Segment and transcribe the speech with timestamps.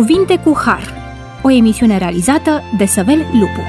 [0.00, 0.94] Cuvinte cu Har,
[1.42, 3.60] o emisiune realizată de Săvel Lupu.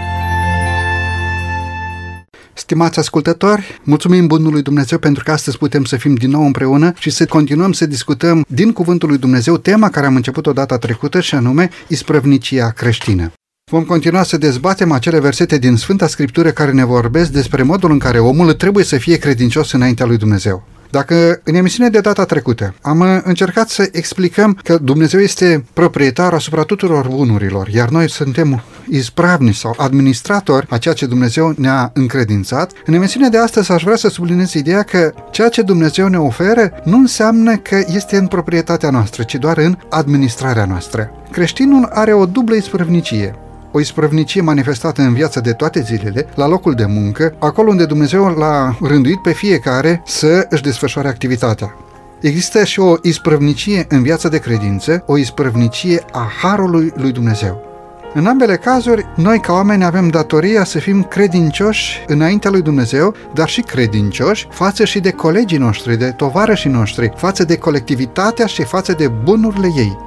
[2.53, 7.09] Stimați ascultători, mulțumim Bunului Dumnezeu pentru că astăzi putem să fim din nou împreună și
[7.09, 11.35] să continuăm să discutăm din Cuvântul lui Dumnezeu tema care am început-o data trecută și
[11.35, 13.31] anume isprăvnicia creștină.
[13.71, 17.99] Vom continua să dezbatem acele versete din Sfânta Scriptură care ne vorbesc despre modul în
[17.99, 20.67] care omul trebuie să fie credincios înaintea lui Dumnezeu.
[20.91, 26.33] Dacă în emisiunea de data trecută am uh, încercat să explicăm că Dumnezeu este proprietar
[26.33, 32.71] asupra tuturor bunurilor, iar noi suntem ispravni sau administratori a ceea ce Dumnezeu ne-a încredințat,
[32.85, 36.71] în emisiunea de astăzi aș vrea să subliniez ideea că ceea ce Dumnezeu ne oferă
[36.83, 41.11] nu înseamnă că este în proprietatea noastră, ci doar în administrarea noastră.
[41.31, 43.35] Creștinul are o dublă isprăvnicie
[43.71, 48.25] o isprăvnicie manifestată în viața de toate zilele, la locul de muncă, acolo unde Dumnezeu
[48.25, 51.75] l-a rânduit pe fiecare să își desfășoare activitatea.
[52.21, 57.69] Există și o isprăvnicie în viața de credință, o isprăvnicie a Harului lui Dumnezeu.
[58.13, 63.49] În ambele cazuri, noi ca oameni avem datoria să fim credincioși înaintea lui Dumnezeu, dar
[63.49, 68.93] și credincioși față și de colegii noștri, de tovarășii noștri, față de colectivitatea și față
[68.93, 69.97] de bunurile ei.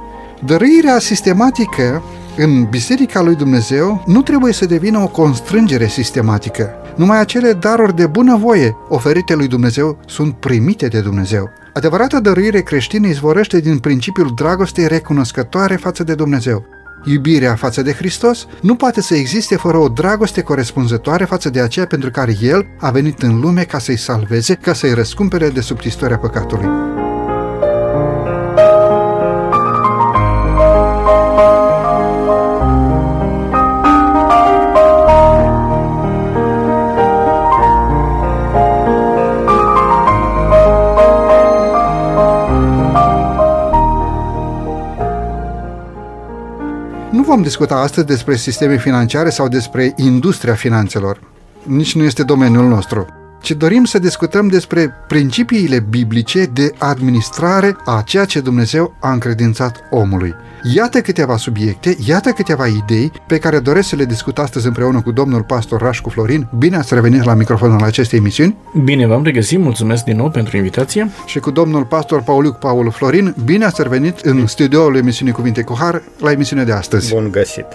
[0.45, 2.03] Dăruirea sistematică
[2.37, 6.69] în Biserica lui Dumnezeu nu trebuie să devină o constrângere sistematică.
[6.95, 11.49] Numai acele daruri de bunăvoie oferite lui Dumnezeu sunt primite de Dumnezeu.
[11.73, 16.65] Adevărata dăruire creștină izvorăște din principiul dragostei recunoscătoare față de Dumnezeu.
[17.05, 21.85] Iubirea față de Hristos nu poate să existe fără o dragoste corespunzătoare față de aceea
[21.85, 25.79] pentru care El a venit în lume ca să-i salveze, ca să-i răscumpere de sub
[25.83, 26.67] istoria păcatului.
[47.35, 51.19] Vom discuta astăzi despre sisteme financiare sau despre industria finanțelor.
[51.63, 53.07] Nici nu este domeniul nostru
[53.45, 59.83] ci dorim să discutăm despre principiile biblice de administrare a ceea ce Dumnezeu a încredințat
[59.89, 60.33] omului.
[60.73, 65.11] Iată câteva subiecte, iată câteva idei pe care doresc să le discut astăzi împreună cu
[65.11, 66.47] domnul pastor Rașcu Florin.
[66.57, 68.57] Bine ați revenit la microfonul acestei emisiuni.
[68.83, 71.09] Bine v-am regăsit, mulțumesc din nou pentru invitație.
[71.25, 73.35] Și cu domnul pastor Pauliuc Paul Florin.
[73.45, 77.13] Bine ați revenit în studioul emisiunii Cuvinte cu Har la emisiunea de astăzi.
[77.13, 77.65] Bun găsit!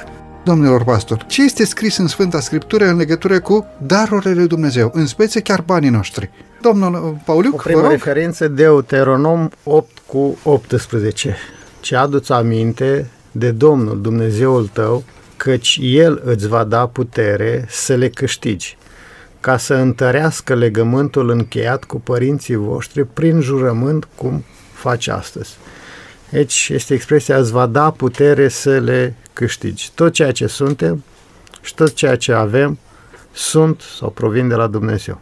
[0.44, 5.06] Domnilor pastor, ce este scris în Sfânta Scriptură în legătură cu darurile lui Dumnezeu, în
[5.06, 6.30] spețe chiar banii noștri?
[6.62, 11.36] Domnul Pauliuc, O primă referință Deuteronom 8 cu 18.
[11.80, 15.04] Ce aduți aminte de Domnul Dumnezeul tău,
[15.36, 18.76] căci El îți va da putere să le câștigi,
[19.40, 25.56] ca să întărească legământul încheiat cu părinții voștri prin jurământ cum faci astăzi.
[26.30, 29.90] Deci este expresia îți va da putere să le câștigi.
[29.94, 31.04] Tot ceea ce suntem
[31.60, 32.78] și tot ceea ce avem
[33.32, 35.20] sunt sau provin de la Dumnezeu.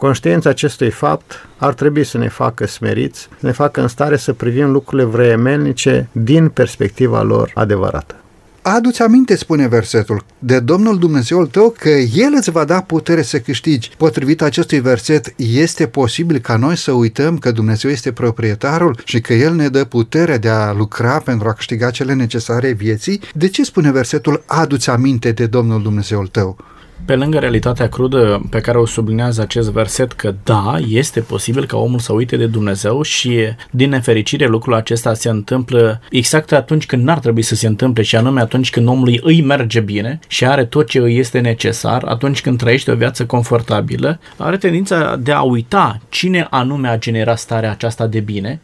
[0.00, 4.32] Conștiința acestui fapt ar trebui să ne facă smeriți, să ne facă în stare să
[4.32, 8.14] privim lucrurile vreemelnice din perspectiva lor adevărată.
[8.62, 13.38] Adu-ți aminte, spune versetul, de Domnul Dumnezeul tău că El îți va da putere să
[13.38, 13.90] câștigi.
[13.96, 19.34] Potrivit acestui verset, este posibil ca noi să uităm că Dumnezeu este proprietarul și că
[19.34, 23.20] El ne dă puterea de a lucra pentru a câștiga cele necesare vieții?
[23.34, 26.56] De ce spune versetul, adu-ți aminte de Domnul Dumnezeul tău?
[27.04, 31.76] Pe lângă realitatea crudă pe care o sublinează acest verset că da, este posibil ca
[31.76, 33.38] omul să uite de Dumnezeu și
[33.70, 38.16] din nefericire lucrul acesta se întâmplă exact atunci când n-ar trebui să se întâmple și
[38.16, 42.40] anume atunci când omului îi merge bine și are tot ce îi este necesar, atunci
[42.40, 47.70] când trăiește o viață confortabilă, are tendința de a uita cine anume a generat starea
[47.70, 48.60] aceasta de bine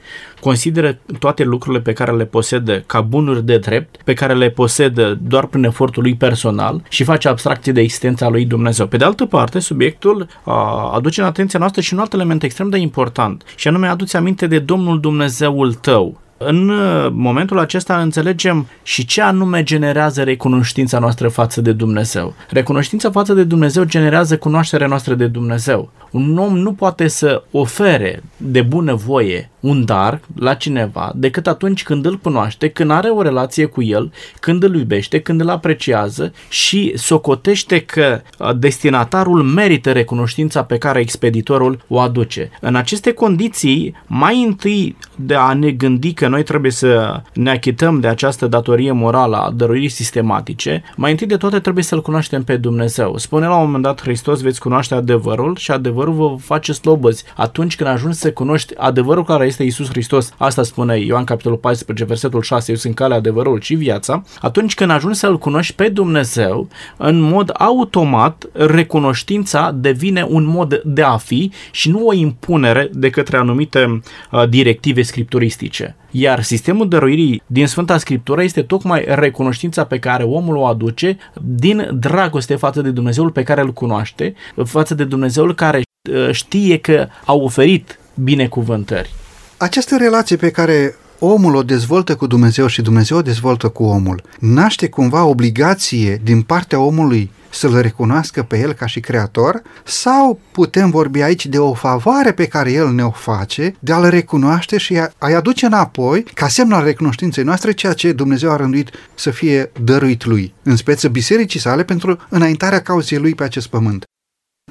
[0.46, 5.18] consideră toate lucrurile pe care le posedă ca bunuri de drept, pe care le posedă
[5.22, 8.86] doar prin efortul lui personal și face abstracție de existența lui Dumnezeu.
[8.86, 12.68] Pe de altă parte, subiectul a, aduce în atenția noastră și un alt element extrem
[12.68, 16.20] de important, și anume aduce aminte de Domnul Dumnezeul tău.
[16.38, 22.34] În uh, momentul acesta înțelegem și ce anume generează recunoștința noastră față de Dumnezeu.
[22.50, 25.90] Recunoștința față de Dumnezeu generează cunoașterea noastră de Dumnezeu.
[26.10, 31.82] Un om nu poate să ofere de bună voie un dar la cineva decât atunci
[31.82, 36.32] când îl cunoaște, când are o relație cu el, când îl iubește, când îl apreciază
[36.48, 42.50] și socotește că uh, destinatarul merită recunoștința pe care expeditorul o aduce.
[42.60, 48.00] În aceste condiții, mai întâi de a ne gândi că noi trebuie să ne achităm
[48.00, 52.56] de această datorie morală a dăruirii sistematice, mai întâi de toate trebuie să-L cunoaștem pe
[52.56, 53.16] Dumnezeu.
[53.16, 57.24] Spune la un moment dat Hristos, veți cunoaște adevărul și adevărul vă face slobăzi.
[57.36, 61.58] Atunci când ajungi să cunoști adevărul care este este Isus Hristos, asta spune Ioan capitolul
[61.58, 65.88] 14, versetul 6, eu sunt calea, adevărul și viața, atunci când ajungi să-L cunoști pe
[65.88, 72.90] Dumnezeu, în mod automat, recunoștința devine un mod de a fi și nu o impunere
[72.92, 74.00] de către anumite
[74.30, 75.96] uh, directive scripturistice.
[76.10, 81.90] Iar sistemul dăruirii din Sfânta Scriptură este tocmai recunoștința pe care omul o aduce din
[81.92, 87.06] dragoste față de Dumnezeul pe care îl cunoaște, față de Dumnezeul care uh, știe că
[87.24, 89.10] a oferit binecuvântări.
[89.58, 94.22] Această relație pe care omul o dezvoltă cu Dumnezeu și Dumnezeu o dezvoltă cu omul,
[94.38, 100.90] naște cumva obligație din partea omului să-l recunoască pe el ca și creator sau putem
[100.90, 105.34] vorbi aici de o favoare pe care el ne-o face de a-l recunoaște și a-i
[105.34, 110.24] aduce înapoi ca semn al recunoștinței noastre ceea ce Dumnezeu a rânduit să fie dăruit
[110.24, 114.04] lui, în speță bisericii sale pentru înaintarea cauzei lui pe acest pământ.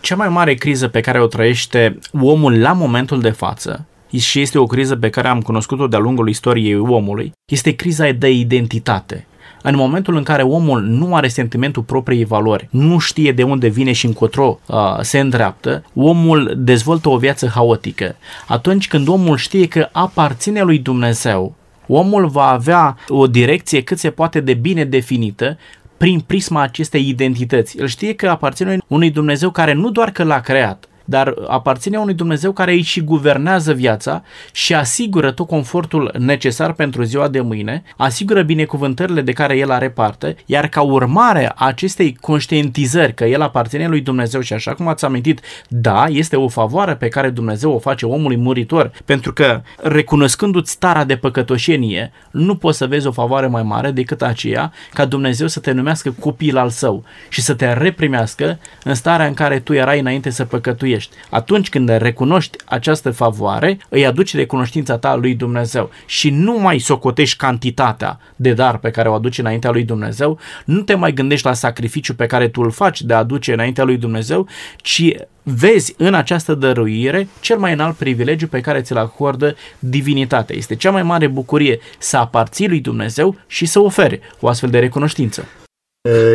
[0.02, 3.86] Cea mai mare criză pe care o trăiește omul la momentul de față
[4.20, 8.32] și este o criză pe care am cunoscut-o de-a lungul istoriei omului, este criza de
[8.32, 9.28] identitate.
[9.68, 13.92] În momentul în care omul nu are sentimentul propriei valori, nu știe de unde vine
[13.92, 18.16] și încotro uh, se îndreaptă, omul dezvoltă o viață haotică.
[18.48, 21.56] Atunci când omul știe că aparține lui Dumnezeu,
[21.88, 25.58] omul va avea o direcție cât se poate de bine definită
[25.98, 27.78] prin prisma acestei identități.
[27.78, 32.14] El știe că aparține unui Dumnezeu care nu doar că l-a creat, dar aparține unui
[32.14, 37.84] Dumnezeu care îi și guvernează viața și asigură tot confortul necesar pentru ziua de mâine,
[37.98, 43.42] asigură binecuvântările de care el are parte, iar ca urmare a acestei conștientizări că el
[43.42, 47.72] aparține lui Dumnezeu și așa cum ați amintit, da, este o favoare pe care Dumnezeu
[47.72, 53.12] o face omului muritor, pentru că recunoscându-ți starea de păcătoșenie, nu poți să vezi o
[53.12, 57.54] favoare mai mare decât aceea ca Dumnezeu să te numească copil al său și să
[57.54, 61.16] te reprimească în starea în care tu erai înainte să păcătuiești ești.
[61.30, 67.38] Atunci când recunoști această favoare, îi aduci recunoștința ta lui Dumnezeu și nu mai socotești
[67.38, 71.54] cantitatea de dar pe care o aduci înaintea lui Dumnezeu, nu te mai gândești la
[71.54, 74.48] sacrificiu pe care tu îl faci de a aduce înaintea lui Dumnezeu,
[74.78, 75.12] ci
[75.44, 80.56] vezi în această dăruire cel mai înalt privilegiu pe care ți-l acordă divinitatea.
[80.56, 84.80] Este cea mai mare bucurie să aparții lui Dumnezeu și să ofere o astfel de
[84.80, 85.46] recunoștință.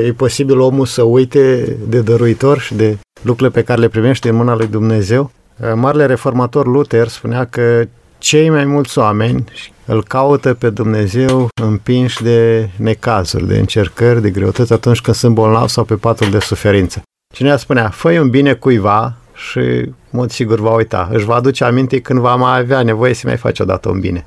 [0.07, 4.35] E posibil omul să uite de dăruitor și de lucrurile pe care le primește în
[4.35, 5.31] mâna lui Dumnezeu.
[5.75, 7.85] Marele reformator Luther spunea că
[8.19, 9.45] cei mai mulți oameni
[9.87, 15.71] îl caută pe Dumnezeu împinși de necazuri, de încercări, de greutăți atunci când sunt bolnavi
[15.71, 17.03] sau pe patul de suferință.
[17.35, 21.09] Cineva spunea, fă un bine cuiva și, în mod sigur, va uita.
[21.13, 24.27] Își va aduce aminte când va mai avea nevoie să mai face odată un bine.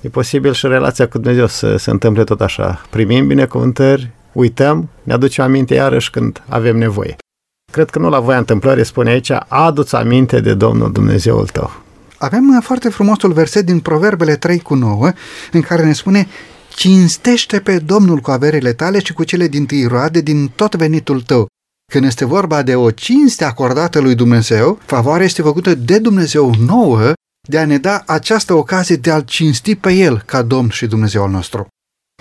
[0.00, 2.82] E posibil și relația cu Dumnezeu să se întâmple tot așa.
[2.90, 7.16] Primim binecuvântări, uităm, ne aducem aminte iarăși când avem nevoie.
[7.72, 11.70] Cred că nu la voia întâmplării spune aici, adu-ți aminte de Domnul Dumnezeul tău.
[12.18, 15.12] Avem foarte frumosul verset din Proverbele 3 cu 9,
[15.52, 16.28] în care ne spune
[16.68, 21.20] Cinstește pe Domnul cu averile tale și cu cele din tâi roade din tot venitul
[21.20, 21.46] tău.
[21.92, 27.12] Când este vorba de o cinste acordată lui Dumnezeu, favoarea este făcută de Dumnezeu nouă
[27.48, 31.22] de a ne da această ocazie de a-L cinsti pe El ca Domn și Dumnezeu
[31.22, 31.66] al nostru.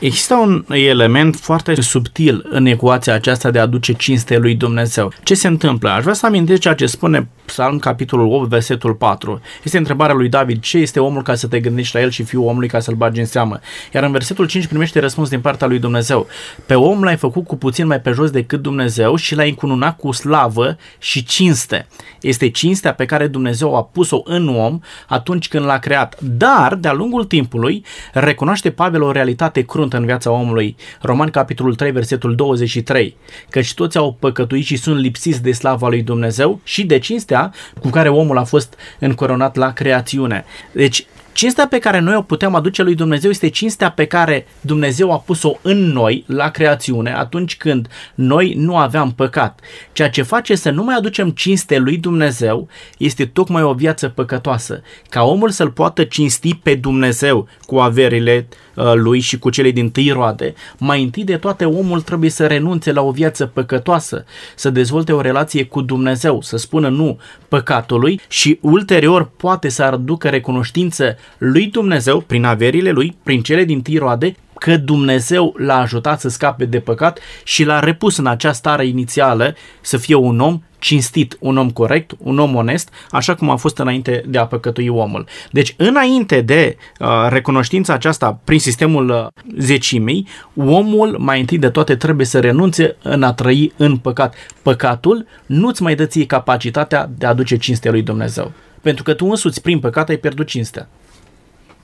[0.01, 5.11] Există un element foarte subtil în ecuația aceasta de a aduce cinste lui Dumnezeu.
[5.23, 5.89] Ce se întâmplă?
[5.89, 9.41] Aș vrea să amintesc ceea ce spune Psalm capitolul 8, versetul 4.
[9.63, 12.45] Este întrebarea lui David, ce este omul ca să te gândești la el și fiul
[12.45, 13.59] omului ca să-l bagi în seamă?
[13.93, 16.27] Iar în versetul 5 primește răspuns din partea lui Dumnezeu.
[16.65, 20.11] Pe om l-ai făcut cu puțin mai pe jos decât Dumnezeu și l-ai încununat cu
[20.11, 21.87] slavă și cinste.
[22.21, 26.17] Este cinstea pe care Dumnezeu a pus-o în om atunci când l-a creat.
[26.21, 30.75] Dar, de-a lungul timpului, recunoaște Pavel o realitate cruntă în viața omului.
[31.01, 33.15] Roman capitolul 3, versetul 23.
[33.49, 37.53] Căci toți au păcătuit și sunt lipsiți de slava lui Dumnezeu și de cinstea cinstea
[37.79, 40.45] cu care omul a fost încoronat la creațiune.
[40.71, 41.05] Deci,
[41.37, 45.17] cinstea pe care noi o putem aduce lui Dumnezeu este cinstea pe care Dumnezeu a
[45.17, 49.59] pus-o în noi la creațiune atunci când noi nu aveam păcat.
[49.93, 52.67] Ceea ce face să nu mai aducem cinste lui Dumnezeu
[52.97, 54.81] este tocmai o viață păcătoasă.
[55.09, 59.89] Ca omul să-l poată cinsti pe Dumnezeu cu averile Uh, lui și cu cele din
[59.89, 64.25] tâi roade, mai întâi de toate omul trebuie să renunțe la o viață păcătoasă,
[64.55, 70.29] să dezvolte o relație cu Dumnezeu, să spună nu păcatului și ulterior poate să aducă
[70.29, 76.19] recunoștință lui Dumnezeu prin averile lui, prin cele din tâi roade, că Dumnezeu l-a ajutat
[76.19, 80.61] să scape de păcat și l-a repus în acea stare inițială să fie un om
[80.79, 84.87] cinstit, un om corect, un om onest, așa cum a fost înainte de a păcătui
[84.87, 85.25] omul.
[85.51, 91.95] Deci, înainte de uh, recunoștința aceasta prin sistemul uh, zecimii, omul mai întâi de toate
[91.95, 94.35] trebuie să renunțe în a trăi în păcat.
[94.61, 98.51] Păcatul nu-ți mai dă ție capacitatea de a aduce cinstea lui Dumnezeu.
[98.81, 100.87] Pentru că tu însuți, prin păcat, ai pierdut cinstea.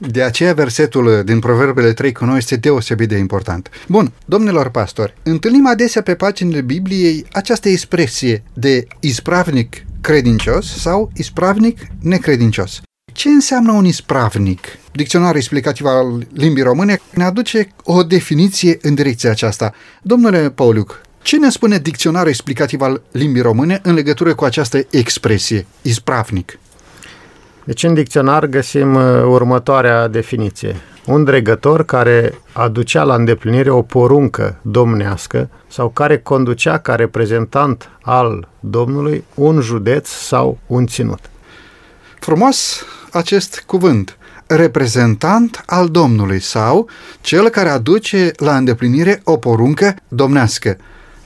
[0.08, 3.70] De aceea versetul din Proverbele 3 cu noi este deosebit de important.
[3.88, 11.80] Bun, domnilor pastori, întâlnim adesea pe paginile Bibliei această expresie de ispravnic credincios sau ispravnic
[12.02, 12.82] necredincios.
[13.14, 14.60] Ce înseamnă un ispravnic?
[14.92, 19.74] Dicționarul explicativ al limbii române ne aduce o definiție în direcția aceasta.
[20.02, 25.66] Domnule Pauliuc, ce ne spune dicționarul explicativ al limbii române în legătură cu această expresie,
[25.82, 26.60] ispravnic?
[27.66, 30.76] Deci în dicționar găsim uh, următoarea definiție.
[31.06, 38.48] Un dregător care aducea la îndeplinire o poruncă domnească sau care conducea ca reprezentant al
[38.60, 41.20] Domnului un județ sau un ținut.
[42.20, 44.18] Frumos acest cuvânt,
[44.48, 46.90] reprezentant al Domnului sau
[47.22, 50.78] cel care aduce la îndeplinire o poruncă domnească.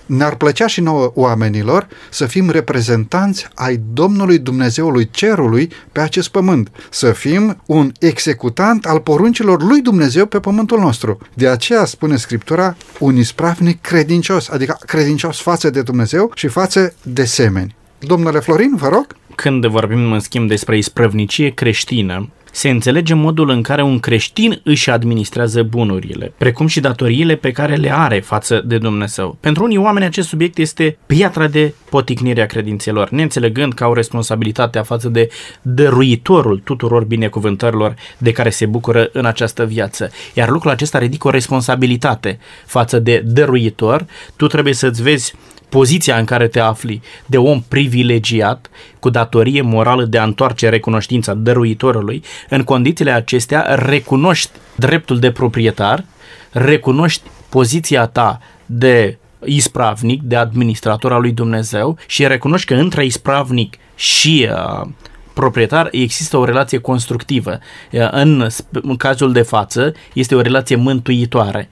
[0.07, 6.71] Ne-ar plăcea și nouă oamenilor să fim reprezentanți ai Domnului Dumnezeului Cerului pe acest pământ,
[6.89, 11.17] să fim un executant al poruncilor lui Dumnezeu pe pământul nostru.
[11.33, 17.23] De aceea spune Scriptura un ispravnic credincios, adică credincios față de Dumnezeu și față de
[17.23, 17.75] semeni.
[17.99, 19.07] Domnule Florin, vă rog.
[19.35, 24.89] Când vorbim în schimb despre isprăvnicie creștină, se înțelege modul în care un creștin își
[24.89, 29.37] administrează bunurile, precum și datoriile pe care le are față de Dumnezeu.
[29.39, 34.83] Pentru unii oameni acest subiect este piatra de poticnire a credințelor, neînțelegând că au responsabilitatea
[34.83, 35.29] față de
[35.61, 40.11] dăruitorul tuturor binecuvântărilor de care se bucură în această viață.
[40.33, 44.05] Iar lucrul acesta ridică o responsabilitate față de dăruitor.
[44.35, 45.33] Tu trebuie să-ți vezi
[45.69, 48.69] poziția în care te afli de om privilegiat,
[48.99, 56.05] cu datorie morală de a întoarce recunoștința dăruitorului, în condițiile acestea recunoști dreptul de proprietar,
[56.51, 63.77] recunoști poziția ta de ispravnic, de administrator al lui Dumnezeu și recunoști că între ispravnic
[63.95, 64.87] și uh,
[65.33, 67.59] proprietar există o relație constructivă.
[67.91, 71.69] Uh, în, în cazul de față este o relație mântuitoare.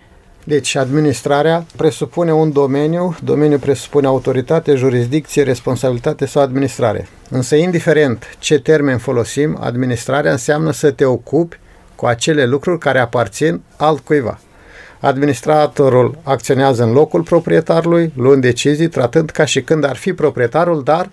[0.48, 7.08] Deci, administrarea presupune un domeniu, domeniul presupune autoritate, jurisdicție, responsabilitate sau administrare.
[7.30, 11.60] Însă, indiferent ce termen folosim, administrarea înseamnă să te ocupi
[11.96, 14.40] cu acele lucruri care aparțin altcuiva.
[15.00, 21.10] Administratorul acționează în locul proprietarului, luând decizii, tratând ca și când ar fi proprietarul, dar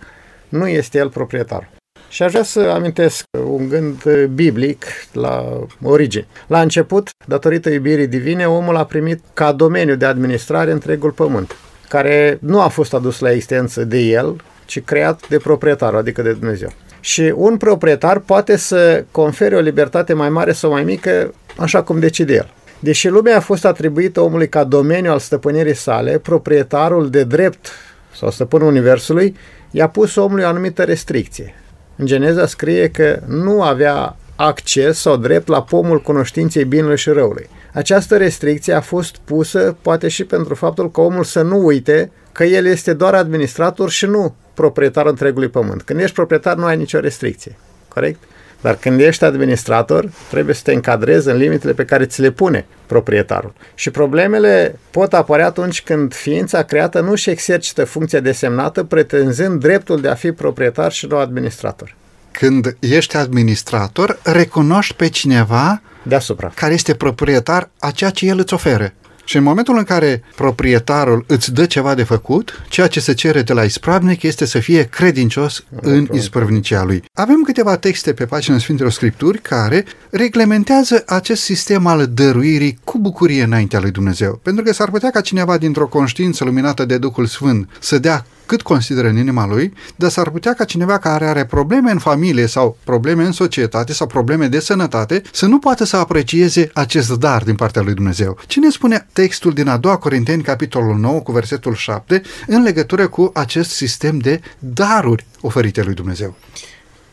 [0.48, 1.81] nu este el proprietarul.
[2.12, 6.26] Și aș vrea să amintesc un gând biblic la origine.
[6.46, 11.56] La început, datorită iubirii divine, omul a primit ca domeniu de administrare întregul pământ,
[11.88, 16.32] care nu a fost adus la existență de el, ci creat de proprietarul, adică de
[16.32, 16.72] Dumnezeu.
[17.00, 21.98] Și un proprietar poate să confere o libertate mai mare sau mai mică, așa cum
[21.98, 22.50] decide el.
[22.78, 27.66] Deși lumea a fost atribuită omului ca domeniu al stăpânirii sale, proprietarul de drept
[28.14, 29.36] sau stăpânul Universului
[29.70, 31.54] i-a pus omului o anumită restricție.
[31.96, 37.48] În Geneza scrie că nu avea acces sau drept la pomul cunoștinței binelui și răului.
[37.72, 42.44] Această restricție a fost pusă poate și pentru faptul că omul să nu uite că
[42.44, 45.82] el este doar administrator și nu proprietar întregului pământ.
[45.82, 47.56] Când ești proprietar nu ai nicio restricție.
[47.88, 48.22] Corect?
[48.62, 52.66] Dar când ești administrator, trebuie să te încadrezi în limitele pe care ți le pune
[52.86, 53.52] proprietarul.
[53.74, 60.00] Și problemele pot apărea atunci când ființa creată nu își exercită funcția desemnată, pretenzând dreptul
[60.00, 61.94] de a fi proprietar și nu administrator.
[62.30, 68.54] Când ești administrator, recunoști pe cineva deasupra care este proprietar a ceea ce el îți
[68.54, 68.92] oferă.
[69.24, 73.42] Și în momentul în care proprietarul îți dă ceva de făcut, ceea ce se cere
[73.42, 77.04] de la ispravnic este să fie credincios în ispravnicia lui.
[77.12, 83.42] Avem câteva texte pe pagina Sfintelor Scripturi care reglementează acest sistem al dăruirii cu bucurie
[83.42, 84.40] înaintea lui Dumnezeu.
[84.42, 88.62] Pentru că s-ar putea ca cineva dintr-o conștiință luminată de Duhul Sfânt să dea cât
[88.62, 92.76] consideră în inima lui, dar s-ar putea ca cineva care are probleme în familie sau
[92.84, 97.54] probleme în societate sau probleme de sănătate să nu poată să aprecieze acest dar din
[97.54, 98.38] partea lui Dumnezeu.
[98.46, 103.30] Cine spune textul din a doua Corinteni, capitolul 9, cu versetul 7, în legătură cu
[103.34, 106.36] acest sistem de daruri oferite lui Dumnezeu?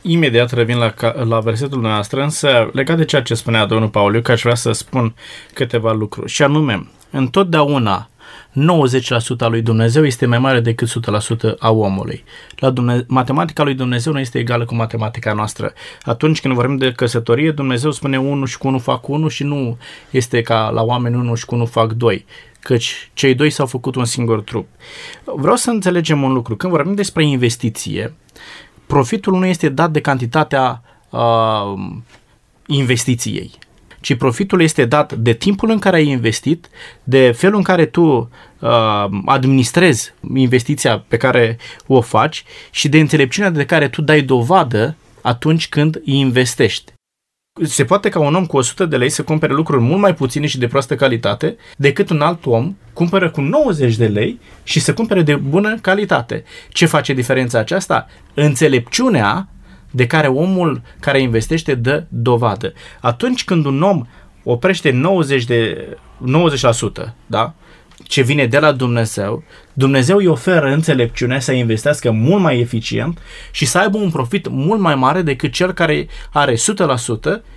[0.01, 0.93] Imediat revin la,
[1.23, 4.71] la versetul noastră, însă legat de ceea ce spunea domnul Pauliu, că aș vrea să
[4.71, 5.13] spun
[5.53, 6.31] câteva lucruri.
[6.31, 8.09] Și anume, întotdeauna
[8.53, 12.23] 90% a lui Dumnezeu este mai mare decât 100% a omului.
[12.55, 15.73] La Dumne- matematica lui Dumnezeu nu este egală cu matematica noastră.
[16.01, 19.77] Atunci când vorbim de căsătorie, Dumnezeu spune 1 și cu 1 fac 1 și nu
[20.09, 22.25] este ca la oameni 1 și cu 1 fac 2
[22.59, 24.67] căci cei doi s-au făcut un singur trup.
[25.23, 26.55] Vreau să înțelegem un lucru.
[26.55, 28.13] Când vorbim despre investiție,
[28.85, 31.73] profitul nu este dat de cantitatea uh,
[32.65, 33.51] investiției
[33.99, 36.69] ci profitul este dat de timpul în care ai investit,
[37.03, 38.29] de felul în care tu
[38.59, 38.69] uh,
[39.25, 45.69] administrezi investiția pe care o faci și de înțelepciunea de care tu dai dovadă atunci
[45.69, 46.93] când investești.
[47.63, 50.47] Se poate ca un om cu 100 de lei să cumpere lucruri mult mai puține
[50.47, 54.93] și de proastă calitate decât un alt om cumpără cu 90 de lei și să
[54.93, 56.43] cumpere de bună calitate.
[56.69, 58.07] Ce face diferența aceasta?
[58.33, 59.47] Înțelepciunea
[59.91, 62.73] de care omul care investește dă dovadă.
[63.01, 64.05] Atunci când un om
[64.43, 65.87] oprește 90 de
[67.07, 67.53] 90%, da?
[68.03, 73.17] Ce vine de la Dumnezeu, Dumnezeu îi oferă înțelepciunea să investească mult mai eficient
[73.51, 76.57] și să aibă un profit mult mai mare decât cel care are 100%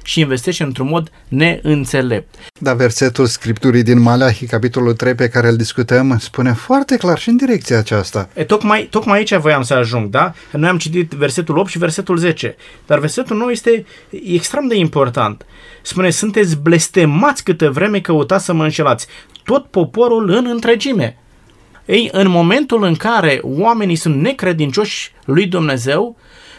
[0.03, 2.35] și investește într-un mod neînțelept.
[2.61, 7.29] Da, versetul Scripturii din Malachi, capitolul 3, pe care îl discutăm, spune foarte clar și
[7.29, 8.29] în direcția aceasta.
[8.35, 10.33] E, tocmai, tocmai aici voiam să ajung, da?
[10.53, 12.57] Noi am citit versetul 8 și versetul 10,
[12.87, 15.47] dar versetul 9 este extrem de important.
[15.83, 19.07] Spune, sunteți blestemați câtă vreme căutați să mă înșelați
[19.45, 21.17] tot poporul în întregime.
[21.87, 26.17] Ei, în momentul în care oamenii sunt necredincioși lui Dumnezeu,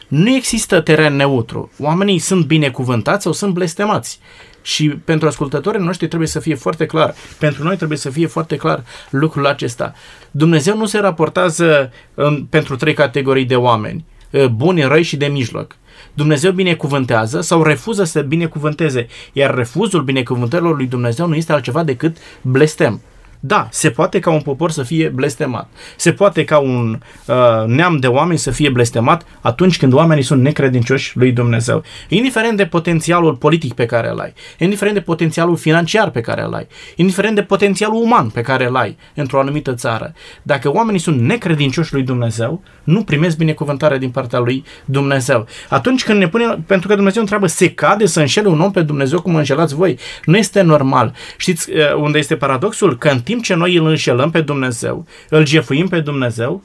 [0.08, 1.72] nu există teren neutru.
[1.80, 4.20] Oamenii sunt binecuvântați sau sunt blestemați.
[4.62, 8.56] Și pentru ascultătorii noștri trebuie să fie foarte clar, pentru noi trebuie să fie foarte
[8.56, 9.94] clar lucrul acesta.
[10.32, 14.06] Dumnezeu nu se raportează în, pentru trei categorii de oameni,
[14.52, 15.76] buni, răi și de mijloc.
[16.14, 22.18] Dumnezeu binecuvântează sau refuză să binecuvânteze, iar refuzul binecuvântărilor lui Dumnezeu nu este altceva decât
[22.42, 23.02] blestem.
[23.46, 25.70] Da, se poate ca un popor să fie blestemat.
[25.96, 27.36] Se poate ca un uh,
[27.66, 31.84] neam de oameni să fie blestemat atunci când oamenii sunt necredincioși lui Dumnezeu.
[32.10, 36.54] Indiferent de potențialul politic pe care îl ai, indiferent de potențialul financiar pe care îl
[36.54, 40.14] ai, indiferent de potențialul uman pe care îl ai într-o anumită țară.
[40.42, 45.48] Dacă oamenii sunt necredincioși lui Dumnezeu, nu primesc binecuvântarea din partea lui Dumnezeu.
[45.70, 48.82] Atunci când ne pune, pentru că Dumnezeu întreabă, se cade să înșele un om pe
[48.82, 50.00] Dumnezeu cum înșelați voi?
[50.26, 51.14] Nu este normal.
[51.38, 52.98] Știți uh, unde este paradoxul?
[52.98, 56.64] Că în timp timp ce noi îl înșelăm pe Dumnezeu, îl jefuim pe Dumnezeu,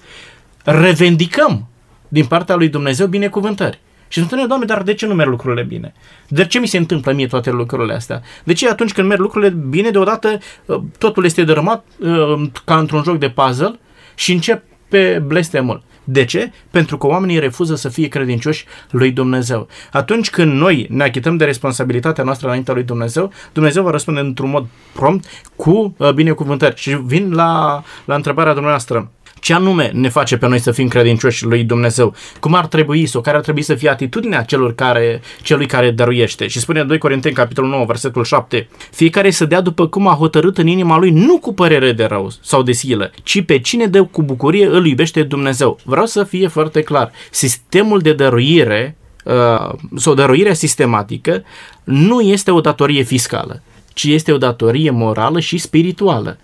[0.65, 1.69] revendicăm
[2.09, 3.81] din partea lui Dumnezeu binecuvântări.
[4.09, 5.95] Și spune, Doamne, dar de ce nu merg lucrurile bine?
[6.29, 8.23] De ce mi se întâmplă mie toate lucrurile astea?
[8.45, 13.03] De ce atunci când merg lucrurile bine, deodată uh, totul este dărâmat uh, ca într-un
[13.03, 13.79] joc de puzzle
[14.15, 15.83] și încep pe blestemul?
[16.11, 16.53] De ce?
[16.71, 19.69] Pentru că oamenii refuză să fie credincioși lui Dumnezeu.
[19.93, 24.51] Atunci când noi ne achităm de responsabilitatea noastră înaintea lui Dumnezeu, Dumnezeu va răspunde într-un
[24.51, 25.25] mod prompt
[25.57, 26.77] cu uh, binecuvântări.
[26.77, 29.11] Și vin la, la întrebarea dumneavoastră.
[29.41, 32.15] Ce anume ne face pe noi să fim credincioși lui Dumnezeu?
[32.41, 36.47] Cum ar trebui sau care ar trebui să fie atitudinea celor care, celui care dăruiește?
[36.47, 38.69] Și spune 2 Corinteni, capitolul 9, versetul 7.
[38.91, 42.31] Fiecare să dea după cum a hotărât în inima lui, nu cu părere de rău
[42.41, 45.79] sau de silă, ci pe cine dă cu bucurie îl iubește Dumnezeu.
[45.85, 47.11] Vreau să fie foarte clar.
[47.31, 51.43] Sistemul de dăruire uh, sau dăruirea sistematică
[51.85, 53.63] nu este o datorie fiscală
[53.99, 56.39] ci este o datorie morală și spirituală.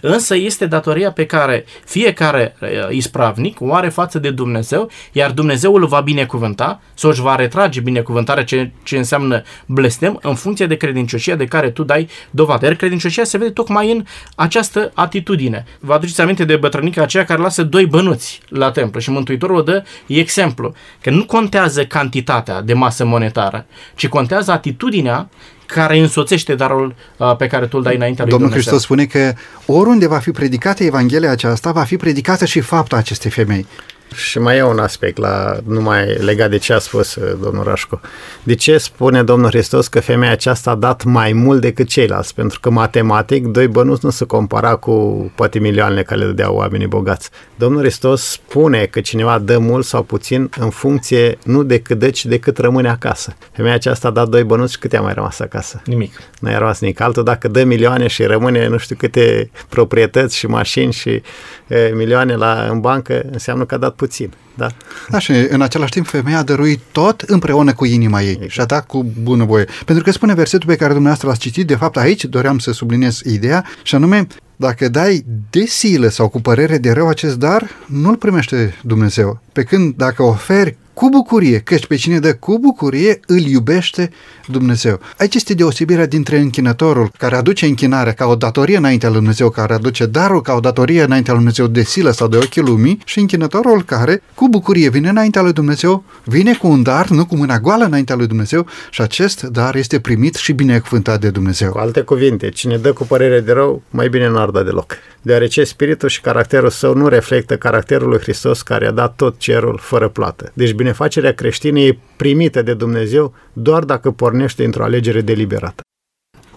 [0.00, 5.74] Însă este datoria pe care fiecare uh, ispravnic o are față de Dumnezeu, iar Dumnezeu
[5.74, 10.76] îl va binecuvânta sau își va retrage binecuvântarea ce, ce înseamnă blestem în funcție de
[10.76, 12.64] credincioșia de care tu dai dovadă.
[12.64, 15.64] Iar credincioșia se vede tocmai în această atitudine.
[15.80, 19.62] Vă aduceți aminte de bătrânica aceea care lasă doi bănuți la templu și Mântuitorul o
[19.62, 25.28] dă exemplu, că nu contează cantitatea de masă monetară, ci contează atitudinea
[25.70, 28.72] care însoțește darul uh, pe care tu îl dai înaintea lui Domnul Dumnezeu.
[28.72, 29.32] Hristos spune că
[29.66, 33.66] oriunde va fi predicată Evanghelia aceasta, va fi predicată și fapta acestei femei.
[34.14, 38.00] Și mai e un aspect la, numai legat de ce a spus uh, domnul Rașco.
[38.42, 42.34] De ce spune domnul Hristos că femeia aceasta a dat mai mult decât ceilalți?
[42.34, 44.92] Pentru că matematic, doi bănuți nu se compara cu
[45.34, 47.30] poate milioanele care le dădeau oamenii bogați.
[47.56, 52.10] Domnul Hristos spune că cineva dă mult sau puțin în funcție nu de cât dă,
[52.10, 53.36] ci de cât rămâne acasă.
[53.52, 55.82] Femeia aceasta a dat doi bănuți și câte a mai rămas acasă?
[55.84, 56.12] Nimic.
[56.40, 57.00] Nu a rămas nimic.
[57.00, 61.22] Altul dacă dă milioane și rămâne nu știu câte proprietăți și mașini și
[61.68, 64.30] e, milioane la, în bancă, înseamnă că a dat puțin.
[64.54, 64.68] Da?
[65.08, 68.50] Da, și în același timp femeia a dăruit tot împreună cu inima ei exact.
[68.50, 69.66] și a dat cu bunăvoie.
[69.84, 73.20] Pentru că spune versetul pe care dumneavoastră l-ați citit, de fapt aici doream să subliniez
[73.24, 78.16] ideea, și anume, dacă dai de silă sau cu părere de rău acest dar, nu-l
[78.16, 79.40] primește Dumnezeu.
[79.52, 84.10] Pe când dacă oferi cu bucurie, căci pe cine dă cu bucurie, îl iubește
[84.46, 85.00] Dumnezeu.
[85.18, 89.74] Aici este deosebirea dintre închinătorul care aduce închinarea ca o datorie înaintea lui Dumnezeu, care
[89.74, 93.18] aduce darul ca o datorie înaintea lui Dumnezeu de silă sau de ochii lumii și
[93.18, 97.58] închinătorul care cu bucurie vine înaintea lui Dumnezeu, vine cu un dar, nu cu mâna
[97.58, 101.70] goală înaintea lui Dumnezeu și acest dar este primit și binecuvântat de Dumnezeu.
[101.70, 104.96] Cu alte cuvinte, cine dă cu părere de rău, mai bine nu ar da deloc.
[105.22, 109.78] Deoarece spiritul și caracterul său nu reflectă caracterul lui Hristos care a dat tot cerul
[109.82, 110.50] fără plată.
[110.54, 115.82] Deci binefacerea creștină e primită de Dumnezeu doar dacă pornește într-o alegere deliberată.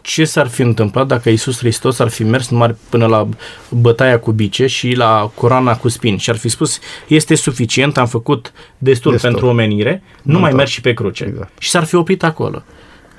[0.02, 3.28] Ce s-ar fi întâmplat dacă Isus Hristos ar fi mers numai până la
[3.70, 8.08] bătaia cu bice și la corana cu spini și ar fi spus este suficient, am
[8.08, 9.30] făcut destul, destul.
[9.30, 10.58] pentru omenire, nu Nu mai tot.
[10.58, 11.24] merg și pe cruce.
[11.24, 11.52] Exact.
[11.60, 12.64] Și s-ar fi oprit acolo.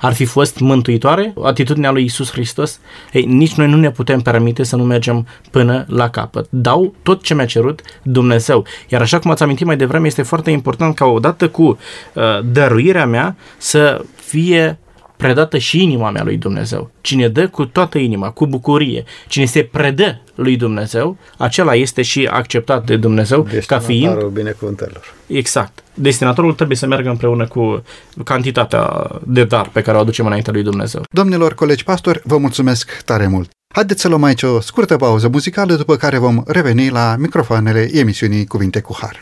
[0.05, 2.79] Ar fi fost mântuitoare atitudinea lui Isus Hristos?
[3.11, 6.47] Ei, nici noi nu ne putem permite să nu mergem până la capăt.
[6.49, 8.65] Dau tot ce mi-a cerut Dumnezeu.
[8.89, 13.05] Iar așa cum ați amintit mai devreme, este foarte important ca odată cu uh, dăruirea
[13.05, 14.79] mea să fie
[15.17, 16.91] predată și inima mea lui Dumnezeu.
[17.01, 22.27] Cine dă cu toată inima, cu bucurie, cine se predă lui Dumnezeu, acela este și
[22.31, 24.23] acceptat de Dumnezeu ca fiind...
[24.23, 25.13] binecuvântărilor.
[25.27, 25.83] Exact.
[25.95, 27.83] Destinatorul trebuie să meargă împreună cu
[28.23, 31.03] cantitatea de dar pe care o aducem înainte lui Dumnezeu.
[31.11, 33.49] Domnilor colegi pastori, vă mulțumesc tare mult!
[33.73, 38.45] Haideți să luăm aici o scurtă pauză muzicală, după care vom reveni la microfoanele emisiunii
[38.45, 39.21] Cuvinte cu Har.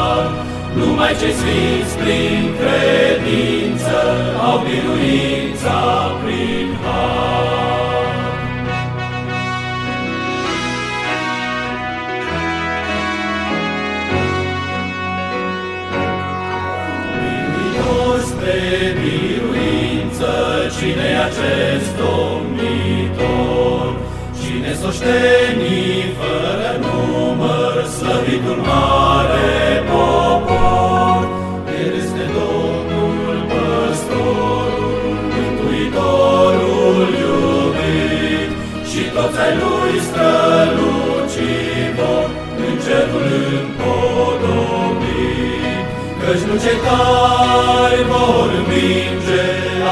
[1.01, 3.97] Numai cei sfinți prin credință
[4.47, 5.79] au biruința
[6.23, 8.05] prin har.
[17.19, 18.59] Biruitor spre
[19.01, 20.31] biruință,
[20.77, 23.85] cine acest domnitor?
[24.41, 24.91] Cine s-o
[26.17, 26.71] fără
[27.97, 30.60] slăvitul mare popor,
[39.21, 41.19] toți ai Lui strălucivor,
[42.65, 43.27] în cerul
[43.61, 45.09] împodobit.
[46.21, 49.45] Căci nu cei tari vor învinge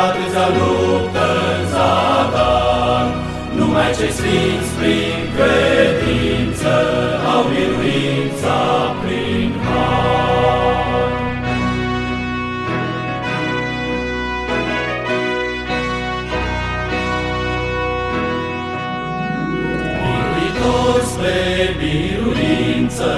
[0.06, 3.06] atâția luptă în zadar,
[3.58, 6.74] numai cei sfinți prin credință
[7.34, 8.58] au biruința
[9.02, 9.19] prin
[23.00, 23.12] biruință,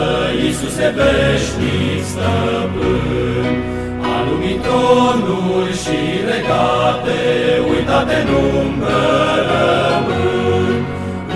[0.44, 3.56] Iisuse veșnic stăpân,
[4.16, 7.20] Alumitonul și regate,
[7.70, 9.04] uitate în umbră
[9.50, 10.74] rămân.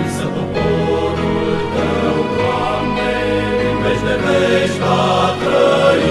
[0.02, 3.14] Însă poporul tău, Doamne,
[3.68, 5.06] în veci de veci va
[5.40, 6.04] trăi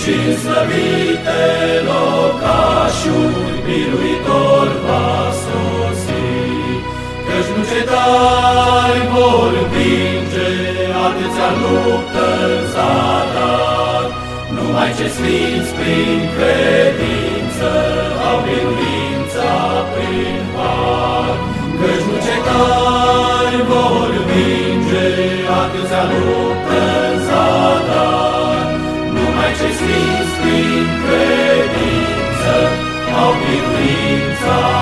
[0.00, 1.44] și în slăvite
[1.88, 5.65] locașuri biruitor va sosi.
[7.36, 10.50] Căci nu cetai vor învinge
[11.06, 14.04] atâția luptă în zadar,
[14.56, 17.70] numai ce sfinți prin credință
[18.28, 19.54] au biruința
[19.92, 21.34] prin har.
[21.80, 25.08] Căci nu ce tari vor vinge
[25.62, 28.66] atâția luptă în zadar,
[29.16, 32.54] numai ce sfinți prin credință
[33.20, 34.75] au biruința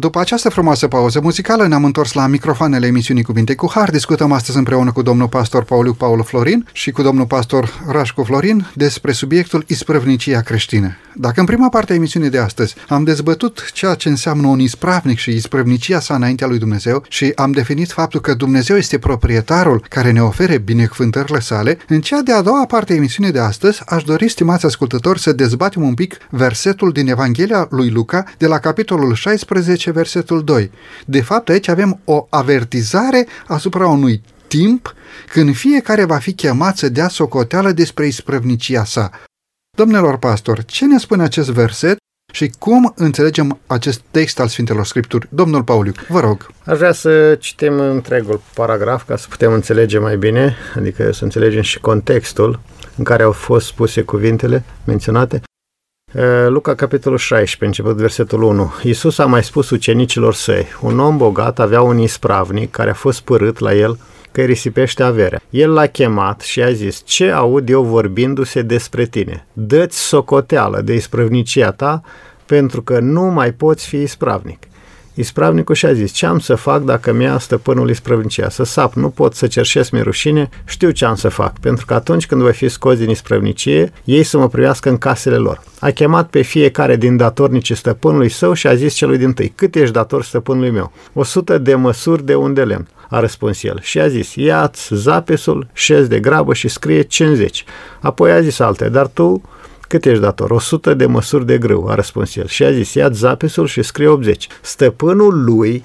[0.00, 3.90] După această frumoasă pauză muzicală ne-am întors la microfoanele emisiunii Cuvinte cu Har.
[3.90, 8.70] Discutăm astăzi împreună cu domnul pastor Pauliu Paul Florin și cu domnul pastor Rașcu Florin
[8.74, 10.96] despre subiectul isprăvnicia creștină.
[11.14, 15.18] Dacă în prima parte a emisiunii de astăzi am dezbătut ceea ce înseamnă un ispravnic
[15.18, 20.10] și isprăvnicia sa înaintea lui Dumnezeu și am definit faptul că Dumnezeu este proprietarul care
[20.10, 24.28] ne ofere binecuvântările sale, în cea de-a doua parte a emisiunii de astăzi aș dori,
[24.28, 29.68] stimați ascultători, să dezbatem un pic versetul din Evanghelia lui Luca de la capitolul 16
[29.70, 30.70] 10, versetul 2.
[31.06, 34.94] De fapt, aici avem o avertizare asupra unui timp
[35.32, 39.10] când fiecare va fi chemat să dea socoteală despre isprăvnicia sa.
[39.80, 41.96] Domnilor pastor, ce ne spune acest verset
[42.32, 45.28] și cum înțelegem acest text al Sfintelor Scripturi?
[45.30, 46.50] Domnul Pauliu, vă rog.
[46.64, 51.62] Aș vrea să citim întregul paragraf ca să putem înțelege mai bine, adică să înțelegem
[51.62, 52.60] și contextul
[52.96, 55.42] în care au fost spuse cuvintele menționate.
[56.48, 58.72] Luca, capitolul 16, început versetul 1.
[58.82, 63.20] Iisus a mai spus ucenicilor săi, un om bogat avea un ispravnic care a fost
[63.20, 63.98] părât la el
[64.32, 65.40] că îi risipește averea.
[65.50, 69.46] El l-a chemat și a zis, ce aud eu vorbindu-se despre tine?
[69.52, 72.02] Dă-ți socoteală de isprăvnicia ta,
[72.46, 74.58] pentru că nu mai poți fi ispravnic.
[75.14, 78.48] Ispravnicul și-a zis, ce am să fac dacă mi-a stăpânul isprăvnicia?
[78.48, 81.94] Să sap, nu pot să cerșesc mi rușine, știu ce am să fac, pentru că
[81.94, 85.62] atunci când voi fi scos din isprăvnicie, ei să mă privească în casele lor.
[85.80, 89.74] A chemat pe fiecare din datornicii stăpânului său și a zis celui din tâi, cât
[89.74, 90.92] ești dator stăpânului meu?
[91.12, 93.78] O sută de măsuri de un de lemn a răspuns el.
[93.80, 97.64] Și a zis, ia-ți zapesul, șez de grabă și scrie 50.
[98.00, 99.42] Apoi a zis alte, dar tu
[99.80, 100.50] cât ești dator?
[100.50, 102.46] 100 de măsuri de grâu, a răspuns el.
[102.46, 104.46] Și a zis, ia zapesul și scrie 80.
[104.60, 105.84] Stăpânul lui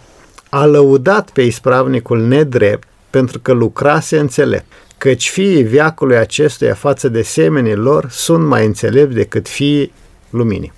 [0.49, 7.21] a lăudat pe ispravnicul nedrept pentru că lucrase înțelept căci fiii viacului acestuia față de
[7.21, 9.93] semenii lor sunt mai înțelepți decât fiii
[10.29, 10.73] luminii.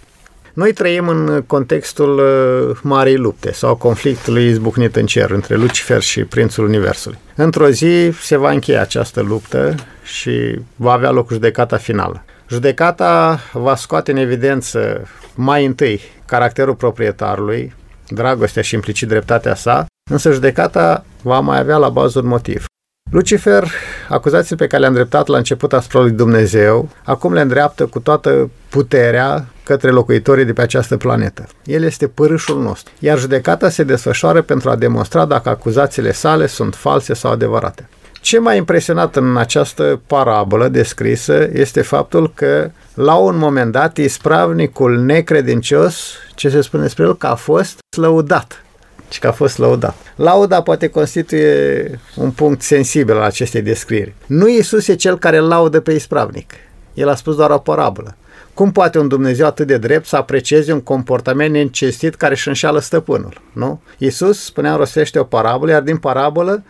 [0.58, 6.24] Noi trăim în contextul uh, Marei Lupte sau conflictului izbucnit în cer între Lucifer și
[6.24, 7.18] Prințul Universului.
[7.36, 12.26] Într-o zi se va încheia această luptă și va avea loc judecata finală.
[12.50, 17.74] Judecata va scoate în evidență mai întâi caracterul proprietarului,
[18.08, 22.66] dragostea și implicit dreptatea sa, însă judecata va mai avea la bază un motiv.
[23.10, 23.68] Lucifer,
[24.10, 28.50] acuzațiile pe care le-a îndreptat la început asupra lui Dumnezeu, acum le îndreaptă cu toată
[28.70, 31.48] puterea către locuitorii de pe această planetă.
[31.64, 36.76] El este pârâșul nostru, iar judecata se desfășoară pentru a demonstra dacă acuzațiile sale sunt
[36.76, 37.90] false sau adevărate.
[38.22, 45.00] Ce m-a impresionat în această parabolă descrisă este faptul că la un moment dat ispravnicul
[45.00, 48.66] necredincios, ce se spune despre el, că a fost lăudat
[49.10, 49.96] și că a fost lăudat.
[50.16, 54.14] Lauda poate constituie un punct sensibil al acestei descrieri.
[54.26, 56.54] Nu Iisus e cel care laudă pe ispravnic.
[56.94, 58.16] El a spus doar o parabolă.
[58.54, 62.80] Cum poate un Dumnezeu atât de drept să aprecieze un comportament neîncestit care își înșeală
[62.80, 63.42] stăpânul?
[63.54, 63.82] Nu?
[63.98, 66.64] Iisus, spuneam, rostește o parabolă, iar din parabolă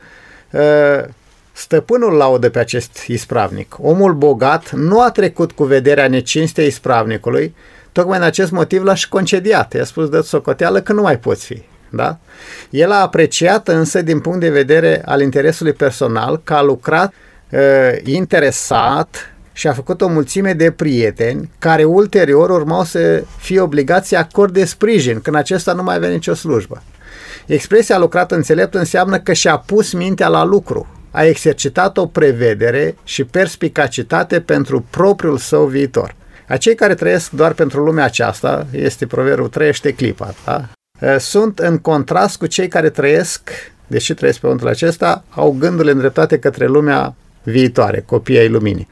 [0.54, 1.06] ă,
[1.58, 3.76] Stăpânul laudă pe acest ispravnic.
[3.80, 7.56] Omul bogat nu a trecut cu vederea necinstei ispravnicului,
[7.92, 9.74] tocmai în acest motiv l-a și concediat.
[9.74, 11.62] I-a spus, dă socoteală că nu mai poți fi.
[11.90, 12.18] Da?
[12.70, 17.14] El a apreciat însă din punct de vedere al interesului personal că a lucrat
[17.52, 17.60] uh,
[18.04, 24.18] interesat și a făcut o mulțime de prieteni care ulterior urmau să fie obligați să
[24.18, 26.84] acorde sprijin când acesta nu mai avea nicio slujbă.
[27.46, 33.24] Expresia lucrat înțelept înseamnă că și-a pus mintea la lucru, a exercitat o prevedere și
[33.24, 36.16] perspicacitate pentru propriul său viitor.
[36.48, 40.70] Acei care trăiesc doar pentru lumea aceasta, este proverbul trăiește clipa, da?
[41.20, 43.50] Sunt în contrast cu cei care trăiesc,
[43.88, 48.88] deși trăiesc pe pământul acesta, au gândurile îndreptate către lumea viitoare, copiii ai luminii.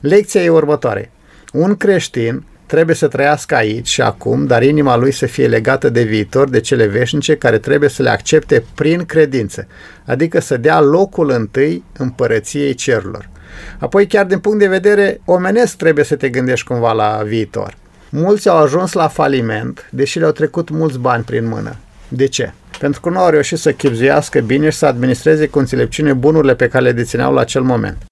[0.00, 1.10] Lecția e următoare.
[1.52, 6.02] Un creștin trebuie să trăiască aici și acum, dar inima lui să fie legată de
[6.02, 9.66] viitor, de cele veșnice, care trebuie să le accepte prin credință,
[10.04, 13.28] adică să dea locul întâi împărăției cerurilor.
[13.78, 17.76] Apoi, chiar din punct de vedere omenesc, trebuie să te gândești cumva la viitor.
[18.18, 21.76] Mulți au ajuns la faliment, deși le-au trecut mulți bani prin mână.
[22.08, 22.52] De ce?
[22.78, 26.68] Pentru că nu au reușit să chipzuiască bine și să administreze cu înțelepciune bunurile pe
[26.68, 28.04] care le dețineau la acel moment.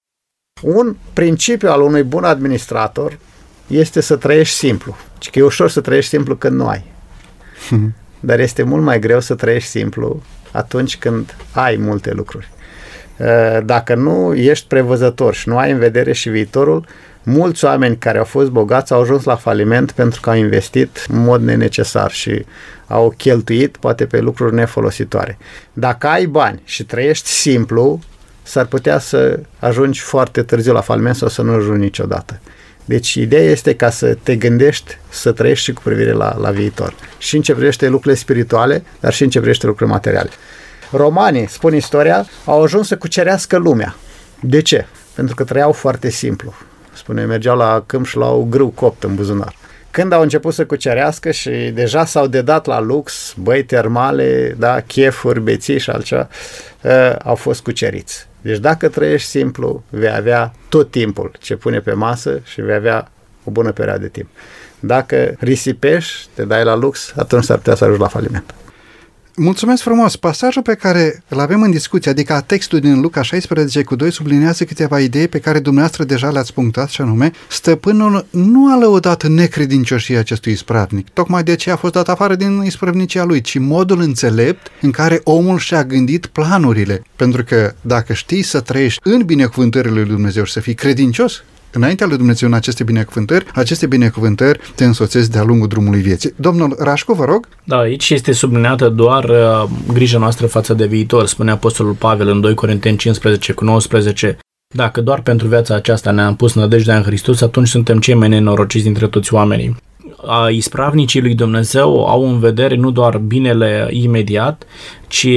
[0.61, 3.19] Un principiu al unui bun administrator
[3.67, 4.95] este să trăiești simplu.
[5.19, 6.83] Și că e ușor să trăiești simplu când nu ai.
[8.19, 12.49] Dar este mult mai greu să trăiești simplu atunci când ai multe lucruri.
[13.17, 16.85] Uh, dacă nu ești prevăzător și nu ai în vedere și viitorul,
[17.25, 21.23] mulți oameni care au fost bogați au ajuns la faliment pentru că au investit în
[21.23, 22.45] mod nenecesar și
[22.87, 25.37] au cheltuit poate pe lucruri nefolositoare.
[25.73, 27.99] Dacă ai bani și trăiești simplu,
[28.43, 32.39] s-ar putea să ajungi foarte târziu la faliment sau să nu ajungi niciodată.
[32.85, 36.95] Deci ideea este ca să te gândești să trăiești și cu privire la, la viitor.
[37.17, 40.29] Și în ce privește lucrurile spirituale, dar și în ce privește lucrurile materiale.
[40.91, 43.95] Romanii, spun istoria, au ajuns să cucerească lumea.
[44.39, 44.85] De ce?
[45.13, 46.53] Pentru că trăiau foarte simplu.
[46.95, 49.55] Spune, mergeau la câmp și luau grâu copt în buzunar.
[49.91, 55.41] Când au început să cucerească și deja s-au dedat la lux, băi termale, da, chefuri,
[55.41, 56.27] beții și altceva,
[56.81, 58.27] uh, au fost cuceriți.
[58.41, 63.11] Deci dacă trăiești simplu, vei avea tot timpul ce pune pe masă și vei avea
[63.43, 64.27] o bună perioadă de timp.
[64.79, 68.53] Dacă risipești, te dai la lux, atunci s-ar putea să ajungi la faliment.
[69.37, 70.15] Mulțumesc frumos!
[70.15, 74.63] Pasajul pe care îl avem în discuție, adică textul din Luca 16 cu 2, sublinează
[74.63, 80.19] câteva idei pe care dumneavoastră deja le-ați punctat, și anume, stăpânul nu a lăudat necredincioșia
[80.19, 84.67] acestui ispravnic, tocmai de ce a fost dat afară din ispravnicia lui, ci modul înțelept
[84.81, 87.01] în care omul și-a gândit planurile.
[87.15, 91.43] Pentru că dacă știi să trăiești în binecuvântările lui Dumnezeu și să fii credincios,
[91.75, 96.33] înaintea lui Dumnezeu în aceste binecuvântări, aceste binecuvântări te însoțesc de-a lungul drumului vieții.
[96.35, 97.47] Domnul Rașcu, vă rog.
[97.63, 102.41] Da, aici este subliniată doar uh, grija noastră față de viitor, spune Apostolul Pavel în
[102.41, 104.37] 2 Corinteni 15 cu 19.
[104.75, 108.83] Dacă doar pentru viața aceasta ne-am pus nădejdea în Hristos, atunci suntem cei mai nenorociți
[108.83, 109.94] dintre toți oamenii a
[110.49, 114.63] ispravnicii lui Dumnezeu au în vedere nu doar binele imediat,
[115.07, 115.27] ci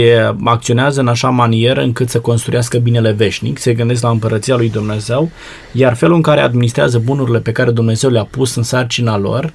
[0.44, 5.31] acționează în așa manieră încât să construiască binele veșnic, se gândesc la împărăția lui Dumnezeu,
[5.72, 9.52] iar felul în care administrează bunurile pe care Dumnezeu le-a pus în sarcina lor,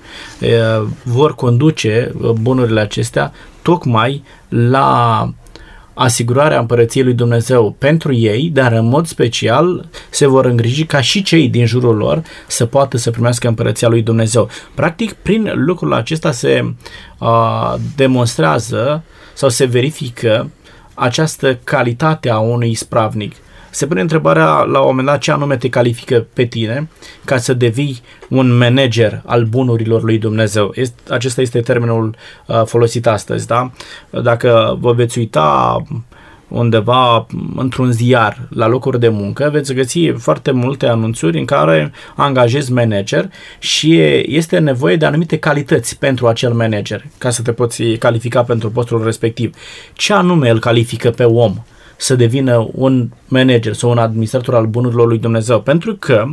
[1.03, 5.29] vor conduce bunurile acestea tocmai la
[5.93, 11.21] asigurarea împărăției lui Dumnezeu pentru ei, dar în mod special se vor îngriji ca și
[11.21, 14.49] cei din jurul lor să poată să primească împărăția lui Dumnezeu.
[14.75, 16.73] Practic, prin lucrul acesta se
[17.19, 19.03] uh, demonstrează
[19.33, 20.49] sau se verifică
[20.93, 23.35] această calitate a unui ispravnic
[23.73, 26.89] se pune întrebarea la un moment dat ce anume te califică pe tine
[27.25, 30.71] ca să devii un manager al bunurilor lui Dumnezeu.
[30.75, 32.15] Este, acesta este termenul
[32.47, 33.71] uh, folosit astăzi, da?
[34.09, 35.77] Dacă vă veți uita
[36.47, 42.71] undeva într-un ziar la locuri de muncă, veți găsi foarte multe anunțuri în care angajezi
[42.71, 48.43] manager și este nevoie de anumite calități pentru acel manager ca să te poți califica
[48.43, 49.55] pentru postul respectiv.
[49.93, 51.55] Ce anume îl califică pe om?
[51.95, 56.25] Să devină un manager sau un administrator al bunurilor lui Dumnezeu, pentru că